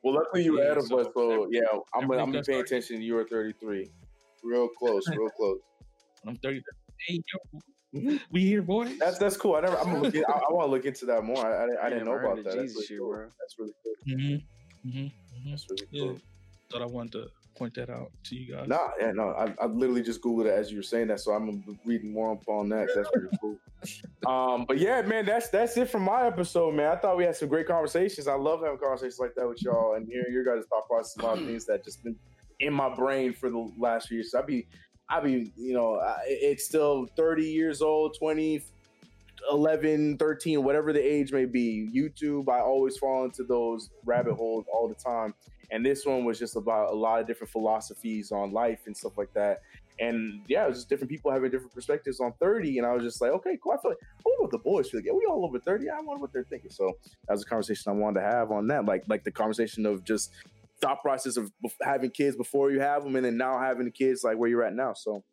[0.02, 1.06] well, luckily you're Yeah, ahead of so us.
[1.14, 1.60] So yeah,
[1.94, 3.02] I'm gonna, I'm gonna pay attention.
[3.02, 3.90] You were 33,
[4.44, 5.58] real close, real close.
[6.26, 6.62] I'm 30.
[7.08, 7.20] Hey,
[7.94, 8.96] yo, we here, boys.
[8.98, 9.56] That's that's cool.
[9.56, 9.76] I never.
[9.76, 10.14] I'm gonna look.
[10.14, 11.38] In, I, I want to look into that more.
[11.44, 12.44] I, I, didn't- didn't know about that.
[12.56, 13.08] That's really cool.
[13.10, 13.28] bro.
[13.40, 13.94] That's really cool.
[14.08, 14.88] mm-hmm.
[14.88, 15.50] Mm-hmm.
[15.50, 16.12] That's really Yeah.
[16.70, 18.68] Thought I wanted to point that out to you guys.
[18.68, 19.30] Nah, yeah, no.
[19.30, 22.32] I, I literally just googled it as you were saying that, so I'm reading more
[22.32, 22.88] up on that.
[22.94, 23.56] That's pretty cool.
[24.28, 26.86] Um, but yeah, man, that's that's it from my episode, man.
[26.92, 28.28] I thought we had some great conversations.
[28.28, 31.16] I love having conversations like that with y'all and hearing your guys' thought process.
[31.18, 32.14] A lot of things that just been
[32.60, 34.30] in my brain for the last few years.
[34.30, 34.68] So I'd be,
[35.08, 38.62] I'd be, you know, I- it's still 30 years old, 20,
[39.50, 41.90] 11, 13, whatever the age may be.
[41.92, 45.34] YouTube, I always fall into those rabbit holes all the time.
[45.72, 49.16] And this one was just about a lot of different philosophies on life and stuff
[49.16, 49.62] like that.
[49.98, 52.78] And yeah, it was just different people having different perspectives on 30.
[52.78, 53.72] And I was just like, okay, cool.
[53.72, 55.06] I feel like, wonder what the boys feel like.
[55.06, 55.88] Yeah, we all over 30.
[55.88, 56.70] I wonder what they're thinking.
[56.70, 56.92] So
[57.26, 58.84] that was a conversation I wanted to have on that.
[58.84, 60.30] Like, like the conversation of just
[60.80, 61.50] thought process of
[61.80, 64.64] having kids before you have them and then now having the kids like where you're
[64.64, 64.92] at now.
[64.92, 65.24] So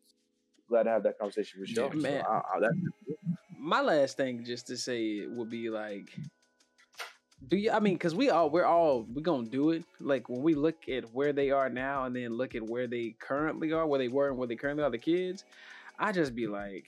[0.70, 1.84] glad to have that conversation with you.
[1.84, 2.24] Yeah, man.
[2.24, 2.74] So, I, I, that,
[3.58, 6.18] my last thing just to say would be like
[7.48, 10.42] do you i mean because we all we're all we're gonna do it like when
[10.42, 13.88] we look at where they are now and then look at where they currently are
[13.88, 15.46] where they were and where they currently are the kids
[15.98, 16.86] i just be like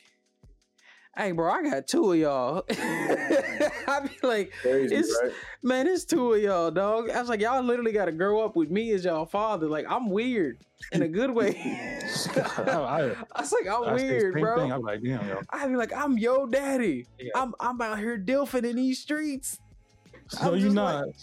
[1.18, 2.64] Hey, bro, I got two of y'all.
[2.70, 5.34] I be like, Crazy, it's right?
[5.62, 7.10] man, it's two of y'all, dog.
[7.10, 9.68] I was like, y'all literally got to grow up with me as y'all father.
[9.68, 10.60] Like, I'm weird
[10.94, 11.54] in a good way.
[11.60, 14.56] I, I was like, I'm I weird, bro.
[14.56, 14.72] Thing.
[14.72, 15.42] I'm like, damn, yo.
[15.50, 17.08] I be like, I'm yo daddy.
[17.20, 17.32] Yeah.
[17.36, 19.60] I'm I'm out here dilfing in these streets.
[20.40, 21.06] I No, you just not.
[21.06, 21.16] like,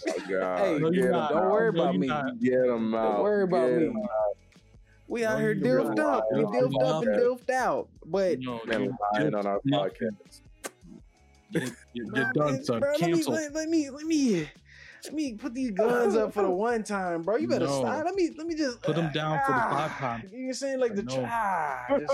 [0.57, 1.31] Hey, no, get you 'em not.
[1.31, 2.07] don't worry No, about me.
[2.09, 2.41] not.
[2.41, 3.03] Get them out.
[3.03, 3.87] Don't worry about Get me.
[3.87, 4.37] 'em out.
[5.07, 6.19] We No, out here you dilfed not.
[6.19, 6.25] up.
[6.33, 7.21] We No, dilfed I'm up and not.
[7.21, 7.89] dilfed out.
[8.05, 10.41] But No, Been lying on our podcast.
[11.51, 12.81] You're, you're done, man, son.
[12.81, 13.33] bro, let me, Cancel.
[13.33, 14.47] let, let me let me
[15.05, 17.37] let me put these guns up for the one time, bro.
[17.37, 17.81] You better No.
[17.81, 18.05] stop.
[18.05, 20.23] Let me let me just Put them down for the ah, five time.
[20.31, 20.79] You're saying?
[20.81, 21.15] Like the No.
[21.15, 21.87] try.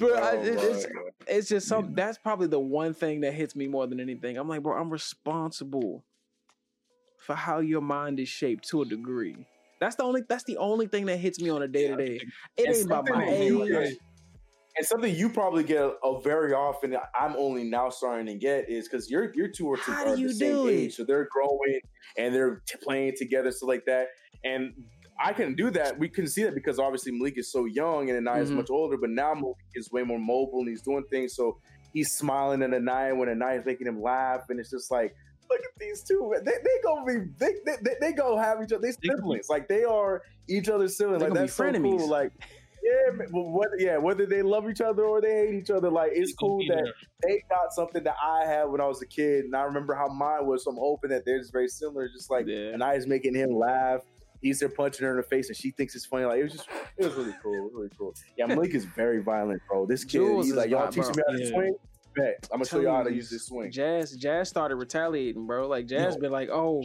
[0.00, 0.86] But I, Oh, it- it's,
[1.26, 1.94] it's just some.
[1.94, 4.36] That's probably the one thing that hits me more than anything.
[4.36, 6.04] I'm like, bro, I'm responsible
[7.18, 9.46] for how your mind is shaped to a degree.
[9.80, 10.22] That's the only.
[10.28, 12.20] That's the only thing that hits me on a day to day.
[12.56, 13.32] It ain't about my something
[13.62, 13.96] age.
[14.76, 18.88] And something you probably get a, very often, I'm only now starting to get is
[18.88, 21.78] because your your two are, How are do you the same age, so they're growing
[22.18, 24.08] and they're t- playing together, stuff like that.
[24.42, 24.72] And
[25.18, 25.98] I can do that.
[25.98, 28.56] We can see that because obviously Malik is so young and Anaya is Mhm.
[28.56, 31.34] much older, but now Malik is way more mobile and he's doing things.
[31.34, 31.58] So
[31.92, 35.14] he's smiling at Anaya when Anaya is making him laugh, and it's just like,
[35.50, 36.34] look at these two.
[36.44, 38.82] They they gonna be they they, they, they go have each other.
[38.82, 41.22] They They could be- siblings, like they are each other's siblings.
[41.22, 41.98] Like that's so frenemies.
[41.98, 42.08] cool.
[42.08, 42.32] Like.
[42.86, 46.32] Yeah, whether yeah, whether they love each other or they hate each other, like it's
[46.32, 46.92] It's cool that
[47.26, 50.08] they got something that I had when I was a kid, and I remember how
[50.08, 50.64] mine was.
[50.64, 52.08] So I'm hoping that they're just very similar.
[52.08, 52.74] Just like Yeah.
[52.74, 54.02] and I is making him laugh.
[54.44, 56.26] He's there punching her in the face, and she thinks it's funny.
[56.26, 56.68] Like it was just,
[56.98, 57.54] it was really cool.
[57.54, 58.14] It was really cool.
[58.38, 59.86] Yeah, Malik is very violent, bro.
[59.86, 61.48] This kid, Jules he's like, y'all vi- teaching me how to Yeah.
[61.50, 61.74] swing.
[62.16, 63.72] Bet I'm gonna show you how to use this swing.
[63.72, 65.66] Jazz, Jazz started retaliating, bro.
[65.66, 66.20] Like Jazz Yo.
[66.20, 66.80] been like, "Oh,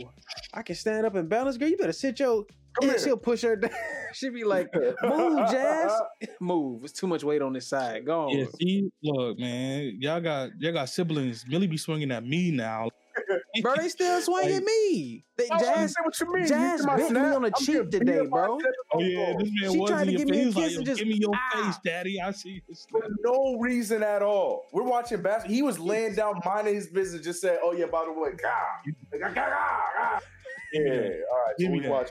[0.55, 1.67] I can stand up and balance, girl.
[1.67, 2.45] You better sit your."
[2.79, 2.99] Come and here.
[2.99, 3.71] she'll push her down.
[4.13, 5.91] She'll be like, "Move, Jazz,
[6.39, 8.05] move." It's too much weight on this side.
[8.07, 8.29] Go on.
[8.37, 11.45] Yeah, see, look, man, y'all got y'all got siblings.
[11.47, 12.89] Millie be swinging at me now.
[13.61, 13.75] bro.
[13.75, 15.25] They still swing at me.
[15.37, 16.41] They, I Jazz, what you mean.
[16.43, 18.59] You Jazz see my bit me on the I'm cheek today, beat up by bro.
[18.59, 20.85] seven Oh yeah, this man She was tried to give me a kiss like, and
[20.85, 21.63] just- give me your ah.
[21.65, 22.19] face, daddy.
[22.21, 22.85] I see this.
[22.91, 24.65] For no reason at all.
[24.73, 25.55] We're watching basketball.
[25.55, 28.49] He was laying down, minding his business, just said, "Oh yeah, by the way, gah,
[29.11, 30.19] gah, gah, gah, gah."
[30.73, 31.91] yeah, all right." Give So me we that.
[31.91, 32.09] watch.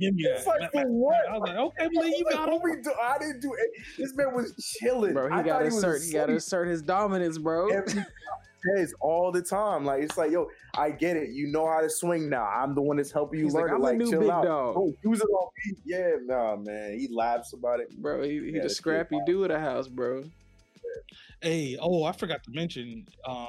[0.00, 0.58] Give me It's that.
[0.60, 1.16] like for what?
[1.28, 2.76] I was like, okay, Millie, you Like, got what him.
[2.76, 2.92] we do?
[3.00, 3.70] I didn't do it.
[3.98, 5.12] This man was chilling.
[5.12, 6.02] Bro, he I got thought to was assert.
[6.02, 7.68] He got to assert his dominance, bro.
[7.68, 8.02] every
[8.76, 9.84] says all the time.
[9.84, 11.30] Like it's like, yo, I get it.
[11.30, 12.44] You know how to swing now.
[12.44, 13.72] I'm the one that's helping you He's learn like.
[13.74, 14.44] I'm the Like, new chill big out.
[14.44, 14.74] dog.
[14.76, 15.76] Oh, use it on me.
[15.84, 16.98] Yeah, nah, man.
[16.98, 17.90] He laughs about it.
[18.00, 20.24] Bro, he, he Yeah, the scrappy dude at the house, bro.
[21.40, 23.06] Hey, oh, I forgot to mention.
[23.26, 23.48] Um,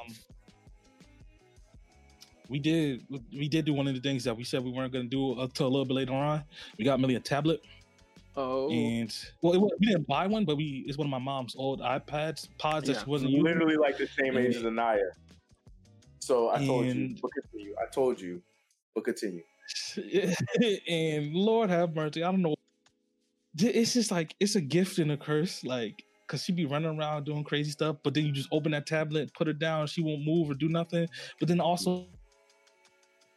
[2.50, 5.06] we did we did do one of the things that we said we weren't going
[5.06, 6.44] to do until a little bit later on.
[6.78, 7.62] We got Millie a tablet,
[8.36, 11.20] Oh, and well, it, wa- we didn't buy one, but we it's one of my
[11.20, 13.44] mom's old iPads pods that she wasn't using.
[13.44, 14.60] Literally like the same age Yeah.
[14.62, 15.00] as Anaya.
[16.20, 16.92] So I told you.
[16.92, 17.76] And- But continue.
[17.82, 18.42] I told you.
[18.96, 19.44] But continue.
[20.90, 22.56] and Lord have mercy, I don't know.
[23.58, 27.26] It's just like it's a gift and a curse, like because she'd be running around
[27.26, 30.24] doing crazy stuff, but then you just open that tablet, put her down, she won't
[30.26, 31.08] move or do nothing.
[31.40, 32.06] But then also,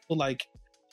[0.08, 0.46] like,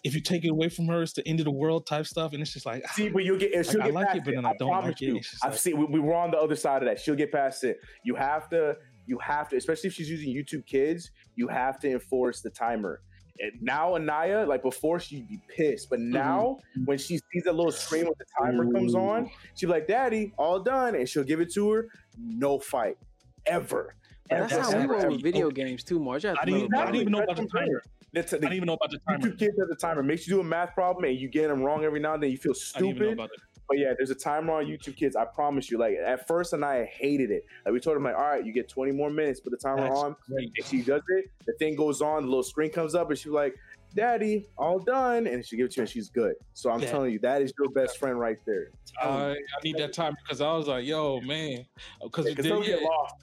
[0.03, 2.33] if you take it away from her, it's the end of the world type stuff,
[2.33, 3.53] and it's just like, See, but you'll get.
[3.55, 5.05] Like, She'll I like past it, but then I don't promise like it.
[5.05, 5.17] you.
[5.17, 5.77] It's just I've like- seen.
[5.77, 6.99] We, we were on the other side of that.
[6.99, 7.79] She'll get past it.
[8.03, 8.77] You have to.
[9.05, 11.11] You have to, especially if she's using YouTube Kids.
[11.35, 13.01] You have to enforce the timer.
[13.39, 16.11] And now Anaya, like before, she'd be pissed, but mm-hmm.
[16.11, 19.87] now when she sees that little screen with the timer comes on, she'll be like,
[19.87, 21.87] "Daddy, all done," and she'll give it to her.
[22.17, 22.97] No fight,
[23.45, 23.95] ever.
[24.29, 26.25] that's ever, how we ever, were with video games too, Marge.
[26.25, 27.81] I didn't, even- I didn't even know about the timer.
[28.13, 29.27] That's I didn't even know about the timer.
[29.27, 30.03] YouTube Kids has a timer.
[30.03, 32.29] Makes you do a math problem and you get them wrong every now and then.
[32.31, 33.23] You feel I didn't even know stupid.
[33.33, 33.41] it.
[33.67, 35.15] But yeah, there's a timer on YouTube Kids.
[35.15, 35.77] I promise you.
[35.79, 37.43] Like at first, and I hated it.
[37.65, 39.39] Like we told him, like, all right, you get 20 more minutes.
[39.39, 40.15] Put the timer That's on.
[40.29, 40.51] great.
[40.57, 41.25] And she does it.
[41.47, 42.23] The thing goes on.
[42.23, 43.55] The little screen comes up, and she's like,
[43.95, 46.35] "Daddy, all done." And she gives it to you, and she's good.
[46.53, 46.91] So I'm Yeah.
[46.91, 48.69] telling you, that is your best friend right there.
[49.01, 51.65] I, I need that timer because I was like, yo, man,
[52.03, 53.15] because Because they'll get lost.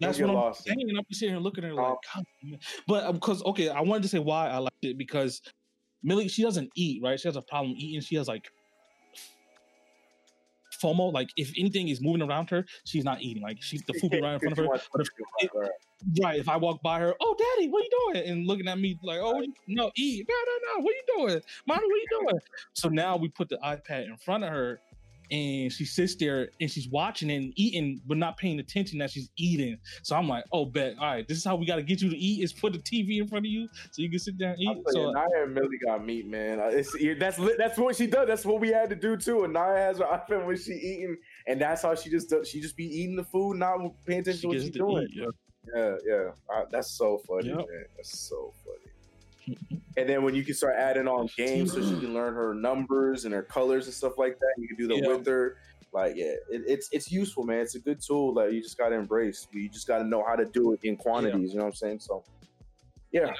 [0.00, 0.64] That's what I'm lost.
[0.64, 0.78] saying.
[0.80, 4.02] And I'm sitting here looking at her like, Um, God, but because okay, I wanted
[4.02, 5.40] to say why I liked it because
[6.02, 7.18] Millie, she doesn't eat, right?
[7.18, 8.00] She has a problem eating.
[8.00, 8.48] She has like
[10.82, 11.12] FOMO.
[11.12, 13.42] Like if anything is moving around her, she's not eating.
[13.42, 14.80] Like she's the food right in front of her.
[14.92, 15.08] But if,
[15.40, 15.50] if-
[16.22, 18.28] right, if I walk by her, oh, daddy, what are you doing?
[18.28, 20.26] And looking at me like, oh, no, eat.
[20.28, 20.84] No, no, no.
[20.84, 21.82] What are you doing, mommy?
[21.86, 22.40] What are you doing?
[22.74, 24.80] So now we put the iPad in front of her.
[25.30, 29.30] And she sits there and she's watching and eating, but not paying attention that she's
[29.36, 29.78] eating.
[30.02, 30.94] So I'm like, oh, bet.
[30.98, 32.78] All right, this is how we got to get you to eat is put the
[32.78, 34.68] TV in front of you so you can sit down and eat.
[34.68, 36.58] I'm So you, Naya and Millie got meat, man.
[36.62, 38.26] It's, that's that's what she does.
[38.26, 39.44] That's what we had to do too.
[39.44, 41.16] And Naya has her iPad when she eating,
[41.46, 44.34] and that's how she just does, she just be eating the food, not paying attention
[44.36, 45.02] She to what she's doing.
[45.10, 45.26] eat, yeah.
[45.74, 47.56] Yeah, yeah, Uh, that's so funny, Yep.
[47.56, 47.84] man.
[47.96, 48.85] That's so funny.
[49.96, 53.24] And then when you can start adding on games, so she can learn her numbers
[53.24, 55.08] and her colors and stuff like that, you can do that Yeah.
[55.16, 55.56] with her.
[55.92, 57.60] Like, yeah, it, it's it's useful, man.
[57.60, 59.46] It's a good tool that you just got to embrace.
[59.52, 61.52] You just got to know how to do it in quantities.
[61.52, 62.00] You know what I'm saying?
[62.00, 62.22] So,
[63.12, 63.32] yeah,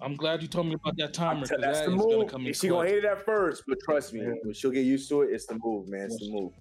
[0.00, 2.46] I'm glad you told me about that timer because that's that the gonna move.
[2.46, 5.22] in She gonna hate it at first, but trust me, when she'll get used to
[5.22, 5.30] it.
[5.32, 6.04] It's the move, man.
[6.04, 6.52] It's the move.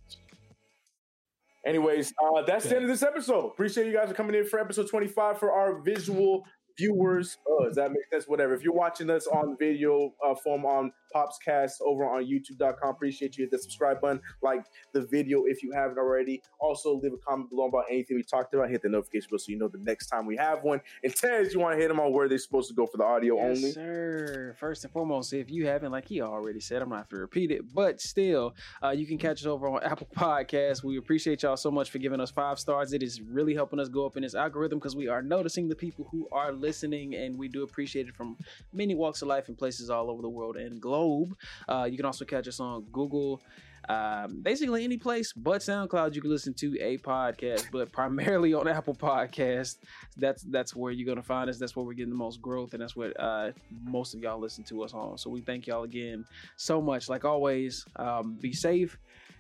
[1.66, 3.48] Anyways, uh, that's the end of this episode.
[3.48, 6.44] Appreciate you guys for coming in for episode 25 for our visual
[6.80, 7.38] viewers.
[7.50, 8.26] Uh, does that make sense?
[8.28, 8.54] Whatever.
[8.54, 13.44] If you're watching us on video uh, form on Popscast over on YouTube.com, appreciate you.
[13.44, 16.42] Hit the subscribe button, like the video if you haven't already.
[16.60, 18.70] Also, leave a comment below about anything we talked about.
[18.70, 20.80] Hit the notification bell so you know the next time we have one.
[21.04, 23.04] And Tez, you want to hit them on where they're supposed to go for the
[23.04, 23.72] audio Yes, only.
[23.72, 24.56] sir.
[24.60, 27.52] First and foremost, if you haven't, like he already said, I'm not have to repeat
[27.52, 30.84] it, but still, uh, you can catch us over on Apple Podcasts.
[30.84, 32.94] We appreciate y'all so much for giving us five stars.
[32.94, 35.76] It is really helping us go up in this algorithm because we are noticing the
[35.76, 36.69] people who are listening,
[37.16, 38.38] and we do appreciate it from
[38.74, 41.36] many walks of life and places all over the world and globe.
[41.68, 43.42] Uh, you can also catch us on Google.
[43.88, 48.68] Um, basically any place but SoundCloud you can listen to a podcast, but primarily on
[48.78, 49.78] Apple Podcast.
[50.18, 51.58] That's that's where you're gonna find us.
[51.58, 53.52] That's where we're getting the most growth, and that's what uh,
[53.84, 55.18] most of y'all listen to us on.
[55.18, 57.10] So we thank y'all again so much.
[57.10, 58.98] Like always, um, be safe,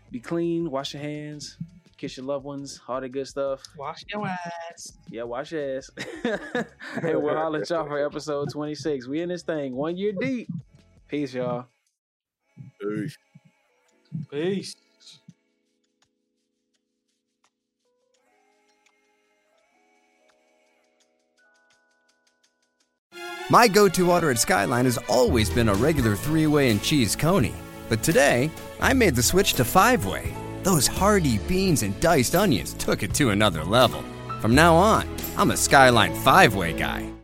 [0.09, 1.57] be clean, wash your hands,
[2.00, 3.62] kiss your loved ones, all that good stuff.
[3.78, 4.93] Wash your ass.
[5.10, 5.91] Yeah, wash your ass.
[6.24, 9.08] and we'll holler at y'all for episode 26.
[9.08, 10.47] We in this thing one year deep.
[11.10, 11.66] Peace, y'all.
[12.82, 13.18] Peace.
[14.32, 14.76] Peace.
[23.52, 27.16] My go to order at Skyline has always been a regular three way and cheese
[27.16, 27.54] coney.
[27.89, 30.32] But today, I made the switch to five way.
[30.64, 34.03] Those hearty beans and diced onions took it to another level.
[34.41, 35.07] From now on,
[35.38, 37.18] I'm a Skyline five way guy.